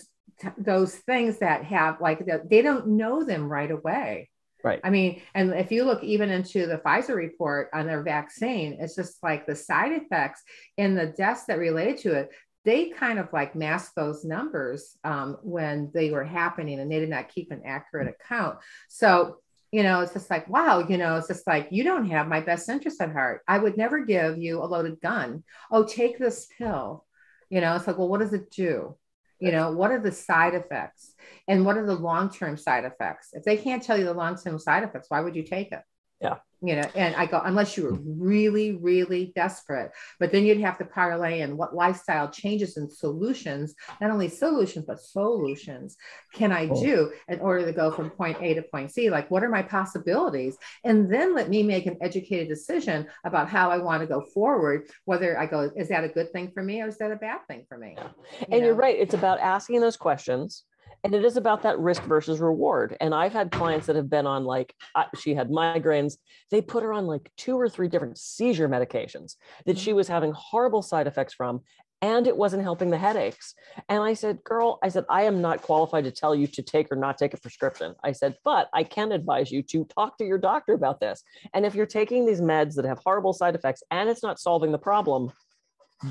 those 0.58 0.94
things 1.10 1.40
that 1.40 1.64
have 1.64 2.02
like 2.02 2.20
they 2.50 2.62
don't 2.62 2.88
know 3.02 3.24
them 3.24 3.44
right 3.58 3.72
away. 3.80 4.30
Right. 4.64 4.82
I 4.84 4.90
mean, 4.90 5.22
and 5.36 5.54
if 5.54 5.72
you 5.72 5.84
look 5.84 6.04
even 6.04 6.30
into 6.38 6.66
the 6.66 6.82
Pfizer 6.84 7.16
report 7.16 7.70
on 7.74 7.86
their 7.86 8.04
vaccine, 8.04 8.78
it's 8.80 8.96
just 8.96 9.22
like 9.24 9.46
the 9.46 9.56
side 9.56 9.94
effects 10.02 10.42
and 10.78 10.98
the 10.98 11.06
deaths 11.06 11.46
that 11.46 11.60
related 11.60 11.98
to 12.00 12.14
it. 12.20 12.30
They 12.66 12.90
kind 12.90 13.18
of 13.20 13.32
like 13.32 13.56
masked 13.56 13.96
those 13.96 14.26
numbers 14.26 14.98
um, 15.04 15.38
when 15.42 15.92
they 15.94 16.10
were 16.10 16.26
happening, 16.26 16.80
and 16.80 16.92
they 16.92 17.00
did 17.00 17.10
not 17.10 17.30
keep 17.30 17.52
an 17.52 17.62
accurate 17.64 18.10
account. 18.16 18.58
So, 18.90 19.38
you 19.72 19.84
know, 19.84 20.02
it's 20.02 20.14
just 20.14 20.30
like, 20.30 20.48
wow, 20.48 20.80
you 20.88 20.98
know, 20.98 21.18
it's 21.18 21.28
just 21.28 21.46
like 21.48 21.68
you 21.72 21.84
don't 21.84 22.10
have 22.10 22.28
my 22.28 22.40
best 22.42 22.70
interest 22.70 23.02
at 23.02 23.12
heart. 23.12 23.42
I 23.48 23.60
would 23.60 23.78
never 23.78 24.06
give 24.06 24.38
you 24.38 24.64
a 24.64 24.66
loaded 24.66 25.02
gun. 25.02 25.44
Oh, 25.72 25.84
take 25.86 26.18
this 26.18 26.48
pill. 26.58 27.06
You 27.50 27.62
know, 27.62 27.76
it's 27.76 27.88
like, 27.88 27.98
well, 27.98 28.10
what 28.10 28.20
does 28.22 28.34
it 28.34 28.50
do? 28.52 28.96
You 29.40 29.52
know, 29.52 29.72
what 29.72 29.92
are 29.92 30.00
the 30.00 30.12
side 30.12 30.56
effects? 30.56 31.14
and 31.48 31.66
what 31.66 31.78
are 31.78 31.86
the 31.86 31.96
long-term 31.96 32.58
side 32.58 32.86
effects 32.86 33.30
if 33.34 33.44
they 33.44 33.58
can't 33.58 33.84
tell 33.84 33.98
you 33.98 34.06
the 34.06 34.14
long-term 34.14 34.60
side 34.60 34.84
effects 34.84 35.10
why 35.10 35.22
would 35.22 35.36
you 35.36 35.44
take 35.44 35.72
it 35.72 35.82
Yeah. 36.22 36.38
You 36.62 36.76
know 36.76 36.90
and 36.96 37.16
i 37.16 37.26
go 37.26 37.40
unless 37.46 37.78
you 37.78 37.84
were 37.84 37.94
mm. 37.94 38.04
really 38.18 38.78
really 38.78 39.32
desperate. 39.36 39.92
But 40.20 40.32
then 40.32 40.44
you'd 40.46 40.62
have 40.62 40.78
to 40.80 40.86
parlay 40.86 41.42
in 41.42 41.58
what 41.58 41.76
lifestyle 41.76 42.30
changes 42.30 42.78
and 42.78 42.92
solutions 42.92 43.76
not 44.02 44.12
only 44.12 44.30
solutions 44.30 44.86
but 44.88 45.00
solutions 45.00 45.98
can 46.34 46.52
i 46.52 46.68
Oh. 46.68 46.82
do 46.84 47.12
in 47.28 47.40
order 47.40 47.66
to 47.66 47.72
go 47.72 47.92
from 47.92 48.10
point 48.10 48.38
a 48.42 48.54
to 48.56 48.64
point 48.64 48.92
c? 48.92 49.10
Like 49.10 49.30
what 49.30 49.44
are 49.44 49.50
my 49.50 49.62
possibilities? 49.62 50.58
And 50.84 51.12
then 51.12 51.36
let 51.36 51.50
me 51.50 51.64
make 51.64 51.86
an 51.86 51.98
educated 52.02 52.48
decision 52.48 53.08
about 53.24 53.50
how 53.50 53.70
i 53.70 53.78
want 53.78 54.02
to 54.02 54.08
go 54.08 54.22
forward 54.34 54.90
whether 55.06 55.38
i 55.38 55.46
go 55.46 55.70
is 55.76 55.90
that 55.90 56.04
a 56.04 56.10
good 56.10 56.32
thing 56.32 56.52
for 56.52 56.64
me 56.64 56.82
or 56.82 56.88
is 56.88 56.98
that 56.98 57.12
a 57.12 57.16
bad 57.16 57.40
thing 57.48 57.66
for 57.70 57.78
me? 57.78 57.96
Yeah. 57.98 58.08
You 58.40 58.48
and 58.52 58.66
you're 58.66 58.76
right 58.76 58.98
it's 58.98 59.14
about 59.14 59.40
asking 59.40 59.82
those 59.82 59.98
questions 59.98 60.64
and 61.04 61.14
it 61.14 61.24
is 61.24 61.38
about 61.38 61.64
that 61.64 61.80
risk 61.80 62.04
versus 62.04 62.40
reward. 62.40 62.98
And 63.00 63.14
i've 63.14 63.34
had 63.34 63.52
clients 63.52 63.88
that 63.88 63.96
have 63.96 64.10
been 64.10 64.28
on 64.28 64.44
like 64.46 64.74
she 65.18 65.34
had 65.34 65.50
migraines. 65.50 66.18
They 66.52 66.62
put 66.62 66.84
her 66.84 66.94
on 66.94 67.08
like 67.08 67.32
two 67.38 67.60
or 67.60 67.70
three 67.70 67.88
different 67.88 68.18
seizure 68.18 68.70
medications 68.70 69.36
that 69.66 69.78
she 69.78 69.92
mm-hmm. 69.92 69.98
was 69.98 70.08
having 70.08 70.34
horrible 70.34 70.82
side 70.82 71.08
effects 71.08 71.34
from 71.34 71.62
and 72.04 72.28
it 72.28 72.38
wasn't 72.38 72.62
helping 72.62 72.92
the 72.92 72.98
headaches. 72.98 73.56
And 73.90 74.04
i 74.04 74.14
said 74.14 74.44
girl 74.44 74.80
i 74.84 74.90
said 74.90 75.06
i 75.10 75.24
am 75.24 75.42
not 75.42 75.62
qualified 75.62 76.04
to 76.06 76.12
tell 76.12 76.36
you 76.36 76.48
to 76.48 76.62
take 76.62 76.92
or 76.92 76.96
not 76.96 77.18
take 77.18 77.34
a 77.34 77.40
prescription. 77.40 77.96
I 78.04 78.12
said 78.12 78.36
but 78.44 78.70
i 78.74 78.84
can 78.84 79.12
advise 79.12 79.52
you 79.52 79.62
to 79.64 79.86
talk 79.86 80.18
to 80.18 80.26
your 80.26 80.38
doctor 80.38 80.74
about 80.74 81.00
this. 81.00 81.24
And 81.54 81.66
if 81.66 81.76
you're 81.76 81.86
taking 81.86 82.26
these 82.26 82.42
meds 82.42 82.76
that 82.76 82.86
have 82.86 83.00
horrible 83.04 83.34
side 83.34 83.56
effects 83.56 83.84
and 83.92 84.10
it's 84.10 84.24
not 84.24 84.40
solving 84.40 84.72
the 84.72 84.78
problem 84.78 85.32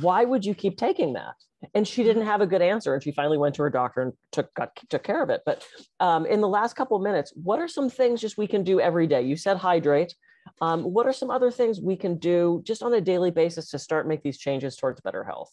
why 0.00 0.24
would 0.24 0.44
you 0.44 0.54
keep 0.54 0.76
taking 0.76 1.12
that 1.12 1.34
and 1.74 1.86
she 1.86 2.02
didn't 2.02 2.26
have 2.26 2.40
a 2.40 2.46
good 2.46 2.62
answer 2.62 2.94
and 2.94 3.02
she 3.02 3.12
finally 3.12 3.38
went 3.38 3.54
to 3.54 3.62
her 3.62 3.70
doctor 3.70 4.02
and 4.02 4.12
took 4.32 4.52
got, 4.54 4.70
took 4.88 5.02
care 5.02 5.22
of 5.22 5.30
it. 5.30 5.42
But 5.46 5.66
um, 6.00 6.26
in 6.26 6.40
the 6.40 6.48
last 6.48 6.76
couple 6.76 6.96
of 6.96 7.02
minutes 7.02 7.32
what 7.34 7.58
are 7.58 7.68
some 7.68 7.88
things 7.88 8.20
just 8.20 8.38
we 8.38 8.46
can 8.46 8.62
do 8.62 8.80
every 8.80 9.06
day? 9.06 9.22
You 9.22 9.36
said 9.36 9.56
hydrate. 9.56 10.14
Um, 10.60 10.82
what 10.84 11.06
are 11.06 11.12
some 11.12 11.30
other 11.30 11.50
things 11.50 11.80
we 11.80 11.96
can 11.96 12.18
do 12.18 12.62
just 12.64 12.82
on 12.82 12.94
a 12.94 13.00
daily 13.00 13.30
basis 13.30 13.70
to 13.70 13.78
start 13.78 14.06
make 14.06 14.22
these 14.22 14.38
changes 14.38 14.76
towards 14.76 15.00
better 15.00 15.24
health? 15.24 15.50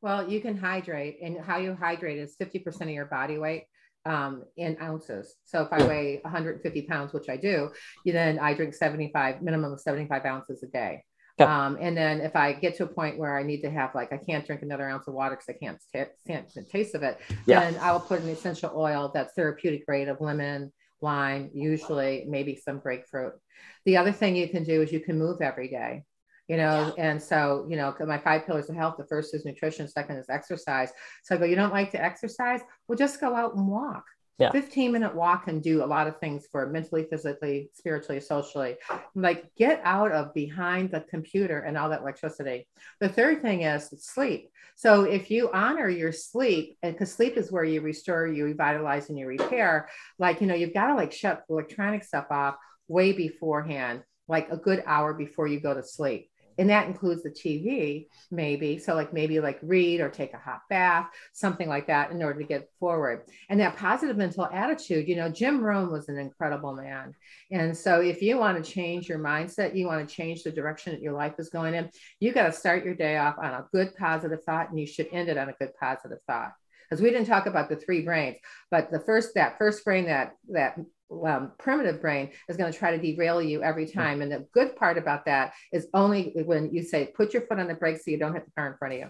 Well, 0.00 0.28
you 0.30 0.40
can 0.40 0.56
hydrate, 0.56 1.18
and 1.22 1.38
how 1.40 1.58
you 1.58 1.74
hydrate 1.74 2.18
is 2.18 2.36
50% 2.40 2.82
of 2.82 2.88
your 2.90 3.06
body 3.06 3.38
weight 3.38 3.64
um, 4.04 4.44
in 4.56 4.76
ounces. 4.80 5.36
So 5.44 5.62
if 5.62 5.72
I 5.72 5.84
weigh 5.86 6.20
150 6.22 6.82
pounds, 6.82 7.12
which 7.12 7.28
I 7.28 7.36
do, 7.36 7.70
then 8.04 8.38
I 8.38 8.54
drink 8.54 8.74
75, 8.74 9.42
minimum 9.42 9.72
of 9.72 9.80
75 9.80 10.24
ounces 10.24 10.62
a 10.62 10.68
day. 10.68 11.04
Yeah. 11.38 11.66
Um, 11.66 11.78
and 11.80 11.96
then 11.96 12.20
if 12.20 12.34
I 12.34 12.52
get 12.52 12.76
to 12.78 12.84
a 12.84 12.86
point 12.88 13.16
where 13.16 13.38
I 13.38 13.42
need 13.42 13.60
to 13.62 13.70
have 13.70 13.94
like 13.94 14.12
I 14.12 14.16
can't 14.16 14.44
drink 14.44 14.62
another 14.62 14.88
ounce 14.88 15.06
of 15.06 15.14
water 15.14 15.36
because 15.36 15.48
I 15.54 15.58
can't 15.64 15.80
sta- 15.80 16.12
stand 16.18 16.46
the 16.54 16.64
taste 16.64 16.94
of 16.94 17.02
it, 17.02 17.18
Yeah. 17.46 17.60
then 17.60 17.80
I 17.80 17.92
will 17.92 18.00
put 18.00 18.20
an 18.22 18.28
essential 18.28 18.72
oil 18.74 19.10
that's 19.14 19.34
therapeutic 19.34 19.86
grade 19.86 20.08
of 20.08 20.20
lemon, 20.20 20.72
lime, 21.00 21.50
usually 21.54 22.24
maybe 22.28 22.56
some 22.56 22.80
grapefruit. 22.80 23.34
The 23.84 23.96
other 23.96 24.12
thing 24.12 24.34
you 24.34 24.48
can 24.48 24.64
do 24.64 24.82
is 24.82 24.92
you 24.92 25.00
can 25.00 25.18
move 25.18 25.40
every 25.40 25.68
day 25.68 26.04
you 26.48 26.56
know 26.56 26.94
and 26.96 27.22
so 27.22 27.66
you 27.68 27.76
know 27.76 27.94
my 28.06 28.16
five 28.18 28.46
pillars 28.46 28.70
of 28.70 28.74
health 28.74 28.94
the 28.96 29.04
first 29.04 29.34
is 29.34 29.44
nutrition 29.44 29.86
second 29.86 30.16
is 30.16 30.30
exercise 30.30 30.90
so 31.22 31.34
i 31.34 31.38
go 31.38 31.44
you 31.44 31.54
don't 31.54 31.72
like 31.74 31.90
to 31.90 32.02
exercise 32.02 32.60
well 32.86 32.96
just 32.96 33.20
go 33.20 33.34
out 33.34 33.54
and 33.54 33.68
walk 33.68 34.04
Yeah. 34.38 34.52
15 34.52 34.92
minute 34.92 35.14
walk 35.16 35.46
can 35.46 35.58
do 35.58 35.82
a 35.82 35.86
lot 35.86 36.06
of 36.06 36.20
things 36.20 36.46
for 36.50 36.64
mentally 36.68 37.06
physically 37.10 37.70
spiritually 37.74 38.20
socially. 38.20 38.76
Like 39.16 39.52
get 39.56 39.80
out 39.82 40.12
of 40.12 40.32
behind 40.32 40.92
the 40.92 41.00
computer 41.00 41.58
and 41.58 41.76
all 41.76 41.88
that 41.90 42.02
electricity. 42.02 42.68
The 43.00 43.08
third 43.08 43.42
thing 43.42 43.62
is 43.62 43.92
sleep. 43.98 44.50
So 44.76 45.02
if 45.02 45.28
you 45.28 45.50
honor 45.52 45.88
your 45.88 46.12
sleep 46.12 46.78
and 46.84 46.92
because 46.92 47.12
sleep 47.12 47.36
is 47.36 47.50
where 47.50 47.64
you 47.64 47.80
restore 47.80 48.28
you 48.28 48.44
revitalize 48.44 49.08
and 49.08 49.18
you 49.18 49.26
repair 49.26 49.88
like 50.20 50.40
you 50.40 50.46
know 50.46 50.54
you've 50.54 50.74
got 50.74 50.86
to 50.86 50.94
like 50.94 51.12
shut 51.12 51.42
electronic 51.50 52.04
stuff 52.04 52.26
off 52.30 52.54
way 52.86 53.12
beforehand 53.12 54.04
like 54.28 54.48
a 54.52 54.56
good 54.56 54.84
hour 54.86 55.14
before 55.14 55.48
you 55.48 55.58
go 55.58 55.74
to 55.74 55.82
sleep 55.82 56.30
and 56.58 56.68
that 56.70 56.88
includes 56.88 57.22
the 57.22 57.30
TV, 57.30 58.06
maybe. 58.30 58.78
So, 58.78 58.94
like 58.94 59.12
maybe 59.12 59.40
like 59.40 59.58
read 59.62 60.00
or 60.00 60.08
take 60.08 60.34
a 60.34 60.38
hot 60.38 60.62
bath, 60.68 61.08
something 61.32 61.68
like 61.68 61.86
that, 61.86 62.10
in 62.10 62.22
order 62.22 62.40
to 62.40 62.46
get 62.46 62.68
forward. 62.80 63.22
And 63.48 63.60
that 63.60 63.76
positive 63.76 64.16
mental 64.16 64.46
attitude, 64.46 65.08
you 65.08 65.16
know, 65.16 65.28
Jim 65.28 65.62
Rohn 65.62 65.90
was 65.90 66.08
an 66.08 66.18
incredible 66.18 66.74
man. 66.74 67.14
And 67.50 67.76
so, 67.76 68.00
if 68.00 68.20
you 68.20 68.38
want 68.38 68.62
to 68.62 68.70
change 68.70 69.08
your 69.08 69.20
mindset, 69.20 69.76
you 69.76 69.86
want 69.86 70.06
to 70.06 70.14
change 70.14 70.42
the 70.42 70.50
direction 70.50 70.92
that 70.92 71.02
your 71.02 71.14
life 71.14 71.34
is 71.38 71.48
going 71.48 71.74
in, 71.74 71.90
you 72.20 72.32
got 72.32 72.46
to 72.46 72.52
start 72.52 72.84
your 72.84 72.94
day 72.94 73.16
off 73.16 73.36
on 73.38 73.54
a 73.54 73.66
good 73.72 73.94
positive 73.96 74.42
thought, 74.44 74.70
and 74.70 74.80
you 74.80 74.86
should 74.86 75.08
end 75.12 75.28
it 75.28 75.38
on 75.38 75.48
a 75.48 75.54
good 75.58 75.70
positive 75.80 76.18
thought 76.26 76.52
because 76.88 77.02
we 77.02 77.10
didn't 77.10 77.26
talk 77.26 77.46
about 77.46 77.68
the 77.68 77.76
three 77.76 78.00
brains 78.02 78.38
but 78.70 78.90
the 78.90 79.00
first 79.00 79.34
that 79.34 79.58
first 79.58 79.84
brain 79.84 80.06
that 80.06 80.32
that 80.48 80.78
um, 81.10 81.52
primitive 81.58 82.00
brain 82.00 82.30
is 82.48 82.56
going 82.56 82.72
to 82.72 82.78
try 82.78 82.96
to 82.96 83.02
derail 83.02 83.40
you 83.42 83.62
every 83.62 83.86
time. 83.86 84.22
And 84.22 84.30
the 84.30 84.46
good 84.52 84.76
part 84.76 84.98
about 84.98 85.24
that 85.26 85.54
is 85.72 85.88
only 85.94 86.32
when 86.44 86.70
you 86.72 86.82
say, 86.82 87.12
put 87.14 87.32
your 87.32 87.42
foot 87.42 87.58
on 87.58 87.68
the 87.68 87.74
brake 87.74 87.98
so 87.98 88.10
you 88.10 88.18
don't 88.18 88.34
hit 88.34 88.44
the 88.44 88.52
car 88.52 88.72
in 88.72 88.78
front 88.78 88.94
of 88.94 89.00
you. 89.00 89.08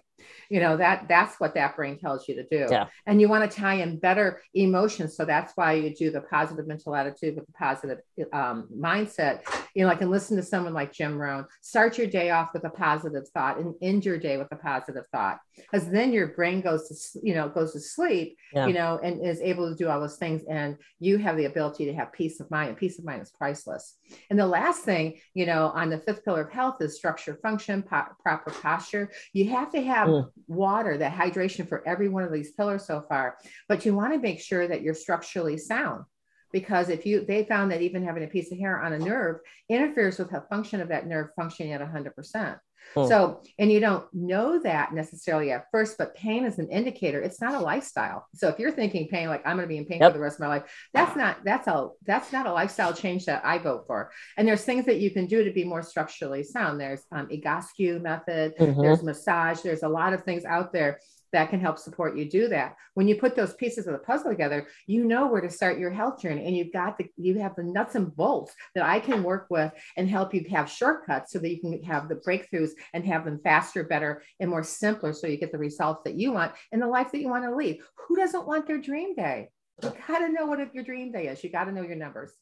You 0.48 0.60
know, 0.60 0.76
that 0.76 1.06
that's 1.08 1.38
what 1.40 1.54
that 1.54 1.76
brain 1.76 1.98
tells 1.98 2.28
you 2.28 2.34
to 2.36 2.44
do. 2.44 2.66
Yeah. 2.70 2.86
And 3.06 3.20
you 3.20 3.28
want 3.28 3.50
to 3.50 3.56
tie 3.56 3.74
in 3.74 3.98
better 3.98 4.42
emotions. 4.54 5.16
So 5.16 5.24
that's 5.24 5.52
why 5.54 5.74
you 5.74 5.94
do 5.94 6.10
the 6.10 6.20
positive 6.22 6.66
mental 6.66 6.94
attitude 6.94 7.36
with 7.36 7.46
the 7.46 7.52
positive 7.52 7.98
um, 8.32 8.68
mindset. 8.76 9.40
You 9.74 9.84
know, 9.84 9.90
I 9.90 9.94
can 9.94 10.10
listen 10.10 10.36
to 10.36 10.42
someone 10.42 10.74
like 10.74 10.92
Jim 10.92 11.18
Rohn, 11.18 11.46
start 11.60 11.98
your 11.98 12.06
day 12.06 12.30
off 12.30 12.52
with 12.52 12.64
a 12.64 12.70
positive 12.70 13.28
thought 13.28 13.58
and 13.58 13.74
end 13.82 14.04
your 14.04 14.18
day 14.18 14.36
with 14.36 14.48
a 14.52 14.56
positive 14.56 15.04
thought. 15.12 15.38
Because 15.56 15.88
then 15.90 16.12
your 16.12 16.28
brain 16.28 16.60
goes 16.60 16.88
to, 16.88 17.20
you 17.26 17.34
know, 17.34 17.48
goes 17.48 17.72
to 17.72 17.80
sleep, 17.80 18.36
Yeah. 18.52 18.66
you 18.66 18.72
know, 18.72 19.00
and 19.02 19.24
is 19.24 19.40
able 19.40 19.68
to 19.68 19.76
do 19.76 19.88
all 19.88 20.00
those 20.00 20.16
things. 20.16 20.42
And 20.48 20.76
you 21.00 21.18
have 21.18 21.36
the 21.36 21.46
ability 21.46 21.86
to 21.86 21.94
have 21.94 22.12
peace 22.12 22.40
of 22.40 22.50
mind 22.50 22.70
and 22.70 22.76
peace 22.76 22.98
of 22.98 23.04
mind 23.04 23.22
is 23.22 23.30
priceless 23.30 23.96
and 24.30 24.38
the 24.38 24.46
last 24.46 24.82
thing 24.82 25.18
you 25.34 25.46
know 25.46 25.70
on 25.74 25.90
the 25.90 25.98
fifth 25.98 26.24
pillar 26.24 26.42
of 26.42 26.50
health 26.50 26.76
is 26.80 26.96
structure 26.96 27.38
function 27.42 27.82
po- 27.82 28.06
proper 28.22 28.50
posture 28.50 29.10
you 29.32 29.48
have 29.48 29.70
to 29.70 29.82
have 29.82 30.07
Water 30.46 30.98
that 30.98 31.16
hydration 31.16 31.68
for 31.68 31.86
every 31.86 32.08
one 32.08 32.22
of 32.22 32.32
these 32.32 32.52
pillars 32.52 32.86
so 32.86 33.04
far. 33.08 33.38
But 33.68 33.84
you 33.84 33.94
want 33.94 34.12
to 34.12 34.18
make 34.18 34.40
sure 34.40 34.66
that 34.66 34.82
you're 34.82 34.94
structurally 34.94 35.58
sound 35.58 36.04
because 36.52 36.88
if 36.88 37.04
you 37.04 37.24
they 37.24 37.44
found 37.44 37.70
that 37.70 37.82
even 37.82 38.04
having 38.04 38.24
a 38.24 38.28
piece 38.28 38.50
of 38.50 38.58
hair 38.58 38.82
on 38.82 38.92
a 38.92 38.98
nerve 38.98 39.40
interferes 39.68 40.18
with 40.18 40.30
the 40.30 40.44
function 40.48 40.80
of 40.80 40.88
that 40.88 41.06
nerve 41.06 41.28
functioning 41.36 41.72
at 41.72 41.80
100% 41.80 42.58
Hmm. 42.94 43.06
so 43.06 43.42
and 43.58 43.70
you 43.70 43.80
don't 43.80 44.04
know 44.14 44.58
that 44.60 44.94
necessarily 44.94 45.52
at 45.52 45.66
first 45.70 45.98
but 45.98 46.14
pain 46.14 46.44
is 46.44 46.58
an 46.58 46.70
indicator 46.70 47.20
it's 47.20 47.40
not 47.40 47.54
a 47.54 47.58
lifestyle 47.58 48.26
so 48.34 48.48
if 48.48 48.58
you're 48.58 48.70
thinking 48.72 49.08
pain 49.08 49.28
like 49.28 49.46
i'm 49.46 49.56
going 49.56 49.68
to 49.68 49.68
be 49.68 49.76
in 49.76 49.84
pain 49.84 50.00
Yep. 50.00 50.12
for 50.12 50.18
the 50.18 50.22
rest 50.24 50.36
of 50.36 50.40
my 50.40 50.48
life 50.48 50.62
that's 50.94 51.14
not 51.14 51.44
that's 51.44 51.66
a 51.66 51.88
that's 52.06 52.32
not 52.32 52.46
a 52.46 52.52
lifestyle 52.52 52.94
change 52.94 53.26
that 53.26 53.44
i 53.44 53.58
vote 53.58 53.84
for 53.86 54.10
and 54.38 54.48
there's 54.48 54.64
things 54.64 54.86
that 54.86 55.00
you 55.00 55.10
can 55.10 55.26
do 55.26 55.44
to 55.44 55.50
be 55.50 55.64
more 55.64 55.82
structurally 55.82 56.42
sound 56.42 56.80
there's 56.80 57.02
um, 57.12 57.26
Egoscue 57.28 58.00
method 58.00 58.54
Mhm. 58.58 58.80
there's 58.80 59.02
massage 59.02 59.60
there's 59.60 59.82
a 59.82 59.88
lot 59.88 60.12
of 60.14 60.22
things 60.24 60.44
out 60.46 60.72
there 60.72 60.98
that 61.32 61.50
can 61.50 61.60
help 61.60 61.78
support 61.78 62.16
you 62.16 62.28
do 62.28 62.48
that. 62.48 62.76
When 62.94 63.08
you 63.08 63.16
put 63.16 63.36
those 63.36 63.54
pieces 63.54 63.86
of 63.86 63.92
the 63.92 63.98
puzzle 63.98 64.30
together 64.30 64.66
you 64.86 65.04
know 65.04 65.26
where 65.26 65.40
to 65.40 65.50
start 65.50 65.78
your 65.78 65.90
health 65.90 66.20
journey 66.20 66.46
and 66.46 66.56
you've 66.56 66.72
got 66.72 66.98
the 66.98 67.06
you 67.16 67.38
have 67.38 67.54
the 67.56 67.62
nuts 67.62 67.94
and 67.94 68.14
bolts 68.14 68.54
that 68.74 68.84
i 68.84 68.98
can 68.98 69.22
work 69.22 69.46
with 69.50 69.72
and 69.96 70.08
help 70.08 70.34
you 70.34 70.44
have 70.50 70.70
shortcuts 70.70 71.32
so 71.32 71.38
that 71.38 71.50
you 71.50 71.60
can 71.60 71.82
have 71.82 72.08
the 72.08 72.14
breakthroughs 72.16 72.70
and 72.92 73.04
have 73.04 73.24
them 73.24 73.40
faster 73.42 73.84
better 73.84 74.22
and 74.40 74.50
more 74.50 74.62
simpler 74.62 75.12
so 75.12 75.26
you 75.26 75.36
get 75.36 75.52
the 75.52 75.58
results 75.58 76.02
that 76.04 76.14
you 76.14 76.32
want 76.32 76.52
and 76.72 76.80
the 76.80 76.86
life 76.86 77.12
that 77.12 77.20
you 77.20 77.28
want 77.28 77.44
to 77.44 77.54
lead. 77.54 77.80
Who 78.06 78.16
doesn't 78.16 78.46
want 78.46 78.66
their 78.66 78.80
dream 78.80 79.14
day? 79.14 79.50
You 79.82 79.92
got 80.06 80.18
to 80.18 80.28
know 80.28 80.46
what 80.46 80.74
your 80.74 80.84
dream 80.84 81.12
day 81.12 81.28
is. 81.28 81.42
You 81.44 81.50
got 81.50 81.64
to 81.64 81.72
know 81.72 81.82
your 81.82 81.96
numbers. 81.96 82.32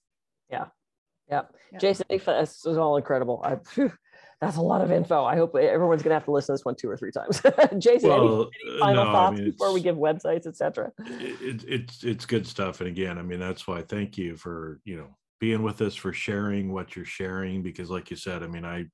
Yeah. 0.50 0.66
Yeah. 1.28 1.42
Jason, 1.78 2.06
thank 2.08 2.24
this 2.24 2.62
was 2.64 2.78
all 2.78 2.96
incredible. 2.96 3.42
I, 3.44 3.58
that's 4.40 4.56
a 4.56 4.62
lot 4.62 4.82
of 4.82 4.92
info. 4.92 5.24
I 5.24 5.36
hope 5.36 5.56
everyone's 5.56 6.02
gonna 6.02 6.14
have 6.14 6.26
to 6.26 6.30
listen 6.30 6.54
to 6.54 6.58
this 6.58 6.64
one 6.64 6.74
two 6.74 6.90
or 6.90 6.96
three 6.96 7.10
times. 7.10 7.40
Jason, 7.78 8.10
any, 8.10 8.20
Well, 8.20 8.50
any 8.66 8.76
uh, 8.76 8.78
final 8.78 9.04
no, 9.04 9.10
I 9.10 9.12
thoughts 9.12 9.38
mean, 9.38 9.50
before 9.50 9.72
we 9.72 9.80
give 9.80 9.96
websites, 9.96 10.46
etc. 10.46 10.92
it, 11.06 11.64
it's 11.66 12.04
it's 12.04 12.26
good 12.26 12.46
stuff 12.46 12.80
and 12.80 12.88
again 12.88 13.18
i 13.18 13.22
mean 13.22 13.40
that's 13.40 13.66
why 13.66 13.82
thank 13.82 14.18
you 14.18 14.36
for 14.36 14.80
you 14.84 14.96
know 14.96 15.08
being 15.40 15.62
with 15.62 15.80
us 15.82 15.94
for 15.94 16.12
sharing 16.12 16.72
what 16.72 16.96
you're 16.96 17.04
sharing 17.04 17.62
because 17.62 17.90
like 17.90 18.10
you 18.10 18.16
said 18.16 18.42
i 18.42 18.46
mean 18.46 18.64
i 18.64 18.84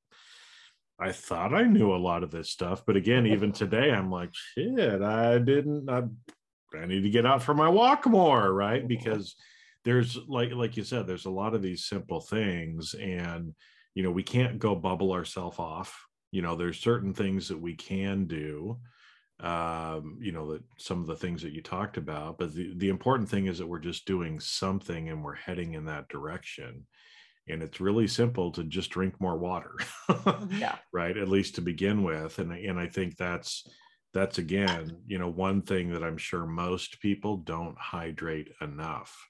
i 0.98 1.12
thought 1.12 1.54
i 1.54 1.62
knew 1.62 1.94
a 1.94 1.96
lot 1.96 2.22
of 2.22 2.30
this 2.30 2.50
stuff 2.50 2.82
but 2.86 2.96
again 2.96 3.26
even 3.26 3.52
today 3.62 3.90
i'm 3.92 4.10
like 4.10 4.30
shit 4.32 5.02
i 5.02 5.38
didn't 5.38 5.88
i, 5.88 6.02
I 6.76 6.86
need 6.86 7.02
to 7.02 7.10
get 7.10 7.26
out 7.26 7.42
for 7.42 7.54
my 7.54 7.68
walk 7.68 8.06
more 8.06 8.52
right 8.52 8.86
because 8.86 9.36
there's 9.84 10.16
like 10.28 10.52
like 10.52 10.76
you 10.76 10.84
said 10.84 11.06
there's 11.06 11.26
a 11.26 11.30
lot 11.30 11.54
of 11.54 11.62
these 11.62 11.84
simple 11.84 12.20
things 12.20 12.94
and 12.94 13.54
you 13.94 14.02
know 14.02 14.10
we 14.10 14.22
can't 14.22 14.58
go 14.58 14.74
bubble 14.74 15.12
ourselves 15.12 15.58
off. 15.58 16.06
You 16.30 16.42
know 16.42 16.56
there's 16.56 16.78
certain 16.78 17.14
things 17.14 17.48
that 17.48 17.60
we 17.60 17.74
can 17.74 18.26
do 18.26 18.78
um 19.40 20.18
you 20.20 20.30
know 20.30 20.52
that 20.52 20.62
some 20.78 21.00
of 21.00 21.06
the 21.08 21.16
things 21.16 21.42
that 21.42 21.52
you 21.52 21.60
talked 21.60 21.96
about 21.96 22.38
but 22.38 22.54
the, 22.54 22.72
the 22.76 22.88
important 22.88 23.28
thing 23.28 23.46
is 23.46 23.58
that 23.58 23.66
we're 23.66 23.80
just 23.80 24.06
doing 24.06 24.38
something 24.38 25.08
and 25.08 25.24
we're 25.24 25.34
heading 25.34 25.74
in 25.74 25.84
that 25.86 26.08
direction. 26.08 26.86
And 27.48 27.60
it's 27.60 27.80
really 27.80 28.06
simple 28.06 28.52
to 28.52 28.62
just 28.62 28.90
drink 28.90 29.20
more 29.20 29.36
water 29.36 29.74
Yeah. 30.50 30.76
right? 30.92 31.16
At 31.16 31.28
least 31.28 31.56
to 31.56 31.60
begin 31.60 32.04
with. 32.04 32.38
And 32.38 32.52
and 32.52 32.78
i 32.78 32.86
think 32.86 33.16
that's 33.16 33.66
that's 34.14 34.38
again 34.38 34.98
you 35.06 35.18
know 35.18 35.30
one 35.30 35.62
thing 35.62 35.90
that 35.92 36.04
i'm 36.04 36.18
sure 36.18 36.46
most 36.46 37.00
people 37.00 37.38
don't 37.38 37.76
hydrate 37.78 38.50
enough. 38.60 39.28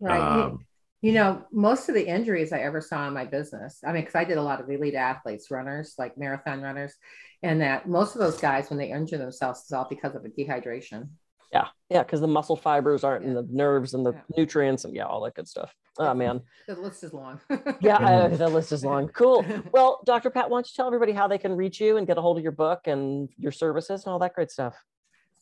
Right. 0.00 0.18
Um, 0.20 0.66
You 1.02 1.12
know, 1.12 1.46
most 1.50 1.88
of 1.88 1.94
the 1.94 2.06
injuries 2.06 2.52
I 2.52 2.58
ever 2.60 2.82
saw 2.82 3.08
in 3.08 3.14
my 3.14 3.24
business, 3.24 3.78
I 3.86 3.92
mean, 3.92 4.02
because 4.02 4.14
I 4.16 4.24
did 4.24 4.36
a 4.36 4.42
lot 4.42 4.60
of 4.60 4.68
elite 4.68 4.94
athletes, 4.94 5.50
runners, 5.50 5.94
like 5.96 6.18
marathon 6.18 6.60
runners, 6.60 6.94
and 7.42 7.62
that 7.62 7.88
most 7.88 8.14
of 8.14 8.20
those 8.20 8.38
guys, 8.38 8.68
when 8.68 8.78
they 8.78 8.90
injure 8.92 9.16
themselves, 9.16 9.64
is 9.64 9.72
all 9.72 9.86
because 9.88 10.14
of 10.14 10.26
a 10.26 10.28
dehydration. 10.28 11.08
Yeah, 11.52 11.68
yeah, 11.88 12.02
because 12.02 12.20
the 12.20 12.28
muscle 12.28 12.54
fibers 12.54 13.02
aren't 13.02 13.24
in 13.24 13.32
the 13.34 13.46
nerves 13.50 13.94
and 13.94 14.04
the 14.04 14.12
Yeah. 14.12 14.20
nutrients 14.36 14.84
and 14.84 14.94
yeah, 14.94 15.06
all 15.06 15.22
that 15.24 15.34
good 15.34 15.48
stuff. 15.48 15.74
Oh 15.98 16.12
man, 16.12 16.42
The 16.68 16.76
list 16.76 17.02
is 17.02 17.14
long. 17.14 17.40
yeah, 17.80 17.96
uh, 17.96 18.28
the 18.36 18.48
list 18.48 18.70
is 18.72 18.84
long. 18.84 19.08
Cool. 19.08 19.44
Well, 19.72 20.00
Dr. 20.04 20.28
Pat, 20.30 20.50
why 20.50 20.56
don't 20.56 20.66
you 20.66 20.72
tell 20.76 20.86
everybody 20.86 21.12
how 21.12 21.28
they 21.28 21.38
can 21.38 21.56
reach 21.56 21.80
you 21.80 21.96
and 21.96 22.06
get 22.06 22.18
a 22.18 22.20
hold 22.20 22.36
of 22.36 22.42
your 22.42 22.52
book 22.52 22.80
and 22.86 23.30
your 23.38 23.52
services 23.52 24.04
and 24.04 24.12
all 24.12 24.18
that 24.18 24.34
great 24.34 24.50
stuff? 24.50 24.76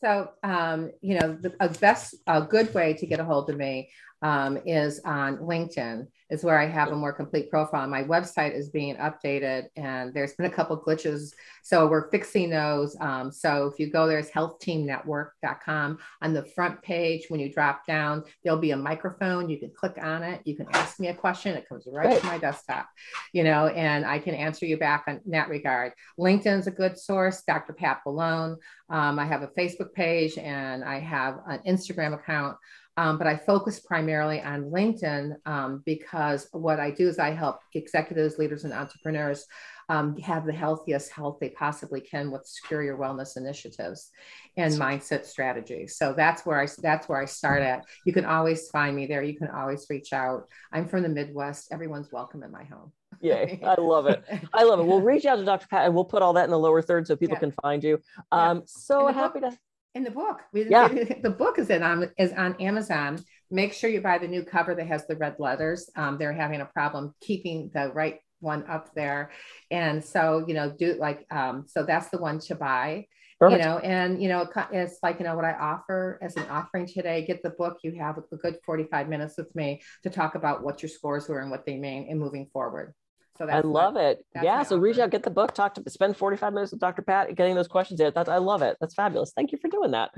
So, 0.00 0.30
um, 0.44 0.92
you 1.00 1.18
know, 1.18 1.32
the 1.34 1.52
a 1.58 1.68
best, 1.68 2.14
a 2.28 2.40
good 2.42 2.72
way 2.72 2.94
to 2.94 3.06
get 3.06 3.18
a 3.18 3.24
hold 3.24 3.50
of 3.50 3.56
me 3.56 3.90
um, 4.22 4.58
is 4.66 5.00
on 5.04 5.38
LinkedIn, 5.38 6.06
is 6.30 6.44
where 6.44 6.58
I 6.58 6.66
have 6.66 6.90
a 6.90 6.96
more 6.96 7.12
complete 7.12 7.50
profile. 7.50 7.86
My 7.86 8.02
website 8.02 8.54
is 8.54 8.68
being 8.68 8.96
updated, 8.96 9.66
and 9.76 10.12
there's 10.12 10.34
been 10.34 10.46
a 10.46 10.50
couple 10.50 10.80
glitches, 10.80 11.32
so 11.62 11.86
we're 11.86 12.10
fixing 12.10 12.50
those. 12.50 12.96
Um, 13.00 13.30
so, 13.30 13.66
if 13.66 13.78
you 13.78 13.90
go 13.90 14.06
there, 14.06 14.18
it's 14.18 14.30
healthteamnetwork.com. 14.30 15.98
On 16.22 16.32
the 16.32 16.44
front 16.44 16.82
page, 16.82 17.26
when 17.28 17.40
you 17.40 17.52
drop 17.52 17.86
down, 17.86 18.24
there'll 18.42 18.58
be 18.58 18.72
a 18.72 18.76
microphone. 18.76 19.48
You 19.48 19.58
can 19.58 19.70
click 19.70 19.98
on 20.00 20.22
it. 20.22 20.40
You 20.44 20.56
can 20.56 20.66
ask 20.72 20.98
me 20.98 21.08
a 21.08 21.14
question. 21.14 21.56
It 21.56 21.68
comes 21.68 21.86
right 21.90 22.20
to 22.20 22.26
my 22.26 22.38
desktop, 22.38 22.88
you 23.32 23.44
know, 23.44 23.68
and 23.68 24.04
I 24.04 24.18
can 24.18 24.34
answer 24.34 24.66
you 24.66 24.78
back 24.78 25.04
on 25.06 25.20
in 25.24 25.30
that 25.32 25.48
regard. 25.48 25.92
LinkedIn's 26.18 26.66
a 26.66 26.72
good 26.72 26.98
source. 26.98 27.42
Dr. 27.46 27.72
Pat 27.72 28.00
Balone. 28.06 28.56
Um, 28.90 29.18
I 29.18 29.26
have 29.26 29.42
a 29.42 29.48
Facebook 29.48 29.92
page 29.92 30.38
and 30.38 30.82
I 30.82 30.98
have 31.00 31.40
an 31.46 31.60
Instagram 31.66 32.14
account. 32.14 32.56
Um, 32.98 33.16
but 33.16 33.28
I 33.28 33.36
focus 33.36 33.78
primarily 33.78 34.42
on 34.42 34.64
LinkedIn 34.72 35.36
um, 35.46 35.82
because 35.86 36.48
what 36.50 36.80
I 36.80 36.90
do 36.90 37.06
is 37.06 37.20
I 37.20 37.30
help 37.30 37.60
executives, 37.74 38.38
leaders, 38.38 38.64
and 38.64 38.72
entrepreneurs 38.72 39.46
um, 39.88 40.16
have 40.18 40.44
the 40.44 40.52
healthiest 40.52 41.12
health 41.12 41.38
they 41.40 41.50
possibly 41.50 42.00
can 42.00 42.32
with 42.32 42.44
secure 42.44 42.82
your 42.82 42.98
wellness 42.98 43.36
initiatives 43.36 44.10
and 44.56 44.74
mindset 44.74 45.24
strategies. 45.26 45.96
So 45.96 46.12
that's 46.12 46.44
where 46.44 46.60
I 46.60 46.66
that's 46.82 47.08
where 47.08 47.22
I 47.22 47.24
start 47.24 47.62
at. 47.62 47.84
You 48.04 48.12
can 48.12 48.24
always 48.24 48.68
find 48.68 48.96
me 48.96 49.06
there. 49.06 49.22
You 49.22 49.38
can 49.38 49.48
always 49.48 49.86
reach 49.88 50.12
out. 50.12 50.48
I'm 50.72 50.88
from 50.88 51.04
the 51.04 51.08
Midwest. 51.08 51.68
Everyone's 51.70 52.10
welcome 52.10 52.42
in 52.42 52.50
my 52.50 52.64
home. 52.64 52.90
Yay, 53.20 53.60
I 53.64 53.80
love 53.80 54.06
it. 54.06 54.24
I 54.52 54.64
love 54.64 54.80
it. 54.80 54.86
We'll 54.86 55.02
reach 55.02 55.24
out 55.24 55.36
to 55.36 55.44
Dr. 55.44 55.68
Pat 55.68 55.86
and 55.86 55.94
we'll 55.94 56.04
put 56.04 56.22
all 56.22 56.32
that 56.32 56.44
in 56.44 56.50
the 56.50 56.58
lower 56.58 56.82
third 56.82 57.06
so 57.06 57.14
people 57.14 57.36
Yeah. 57.36 57.40
can 57.40 57.52
find 57.62 57.84
you. 57.84 58.00
Um, 58.32 58.62
so 58.66 59.06
happy 59.06 59.38
book- 59.38 59.52
to. 59.52 59.58
In 59.98 60.04
the 60.04 60.10
book. 60.10 60.40
We, 60.52 60.68
Yeah. 60.70 60.88
the 61.22 61.30
book 61.30 61.58
is 61.58 61.68
in 61.68 61.82
on 61.82 62.10
is 62.16 62.32
on 62.32 62.54
Amazon. 62.60 63.22
Make 63.50 63.72
sure 63.74 63.90
you 63.90 64.00
buy 64.00 64.18
the 64.18 64.28
new 64.28 64.44
cover 64.44 64.74
that 64.74 64.86
has 64.86 65.06
the 65.06 65.16
red 65.16 65.36
letters. 65.38 65.90
Um, 65.96 66.16
they're 66.18 66.32
having 66.32 66.62
a 66.62 66.66
problem 66.66 67.14
keeping 67.20 67.70
the 67.74 67.90
right 67.92 68.20
one 68.40 68.64
up 68.68 68.94
there, 68.94 69.30
and 69.70 70.02
so 70.02 70.44
you 70.46 70.54
know, 70.54 70.70
do 70.70 70.94
like 70.94 71.26
um, 71.30 71.66
so 71.66 71.82
that's 71.82 72.08
the 72.08 72.18
one 72.18 72.38
to 72.40 72.54
buy. 72.54 73.06
Perfect. 73.40 73.62
You 73.62 73.68
know, 73.68 73.78
and 73.78 74.22
you 74.22 74.28
know, 74.28 74.48
it's 74.72 74.98
like 75.02 75.18
you 75.18 75.24
know 75.24 75.36
what 75.36 75.44
I 75.44 75.52
offer 75.52 76.18
as 76.22 76.36
an 76.36 76.48
offering 76.48 76.86
today. 76.86 77.24
Get 77.24 77.42
the 77.42 77.50
book. 77.50 77.78
You 77.82 77.92
have 77.98 78.18
a 78.18 78.36
good 78.36 78.58
forty-five 78.64 79.08
minutes 79.08 79.36
with 79.36 79.54
me 79.54 79.82
to 80.04 80.10
talk 80.10 80.34
about 80.34 80.62
what 80.62 80.82
your 80.82 80.88
scores 80.88 81.28
were 81.28 81.40
and 81.40 81.50
what 81.50 81.64
they 81.66 81.76
mean 81.76 82.06
and 82.08 82.18
moving 82.18 82.48
forward. 82.52 82.94
So 83.38 83.48
I 83.48 83.60
love 83.60 83.94
my, 83.94 84.02
it. 84.02 84.24
Yeah. 84.34 84.62
So 84.62 84.76
offer. 84.76 84.82
reach 84.82 84.98
out, 84.98 85.10
get 85.10 85.22
the 85.22 85.30
book, 85.30 85.54
talk 85.54 85.74
to, 85.74 85.90
spend 85.90 86.16
45 86.16 86.52
minutes 86.52 86.72
with 86.72 86.80
Dr. 86.80 87.02
Pat, 87.02 87.34
getting 87.36 87.54
those 87.54 87.68
questions 87.68 88.00
in. 88.00 88.12
That's, 88.14 88.28
I 88.28 88.38
love 88.38 88.62
it. 88.62 88.76
That's 88.80 88.94
fabulous. 88.94 89.32
Thank 89.34 89.52
you 89.52 89.58
for 89.58 89.68
doing 89.68 89.92
that. 89.92 90.10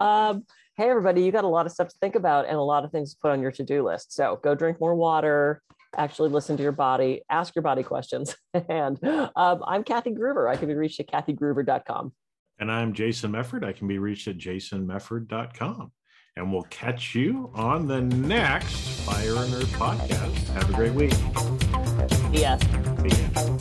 Um, 0.00 0.44
hey, 0.76 0.88
everybody, 0.88 1.22
you 1.22 1.32
got 1.32 1.44
a 1.44 1.48
lot 1.48 1.66
of 1.66 1.72
stuff 1.72 1.88
to 1.88 1.98
think 2.00 2.14
about 2.14 2.46
and 2.46 2.56
a 2.56 2.62
lot 2.62 2.84
of 2.84 2.92
things 2.92 3.12
to 3.12 3.18
put 3.20 3.32
on 3.32 3.42
your 3.42 3.50
to 3.52 3.64
do 3.64 3.84
list. 3.84 4.14
So 4.14 4.38
go 4.42 4.54
drink 4.54 4.80
more 4.80 4.94
water, 4.94 5.60
actually 5.96 6.30
listen 6.30 6.56
to 6.56 6.62
your 6.62 6.72
body, 6.72 7.22
ask 7.28 7.54
your 7.54 7.62
body 7.62 7.82
questions. 7.82 8.36
and 8.68 9.02
um, 9.04 9.62
I'm 9.66 9.82
Kathy 9.82 10.10
Gruver. 10.10 10.48
I 10.48 10.56
can 10.56 10.68
be 10.68 10.74
reached 10.74 11.00
at 11.00 11.08
kathygruver.com. 11.08 12.12
And 12.60 12.72
I'm 12.72 12.92
Jason 12.92 13.32
Mefford. 13.32 13.64
I 13.64 13.72
can 13.72 13.88
be 13.88 13.98
reached 13.98 14.28
at 14.28 14.36
jasonmefford.com. 14.36 15.92
And 16.36 16.52
we'll 16.52 16.62
catch 16.64 17.16
you 17.16 17.50
on 17.54 17.88
the 17.88 18.00
next 18.00 18.76
Fire 19.00 19.36
and 19.36 19.54
Earth 19.54 19.72
podcast. 19.72 20.48
Have 20.50 20.70
a 20.70 20.72
great 20.72 20.92
week. 20.92 21.57
Yes. 22.32 23.57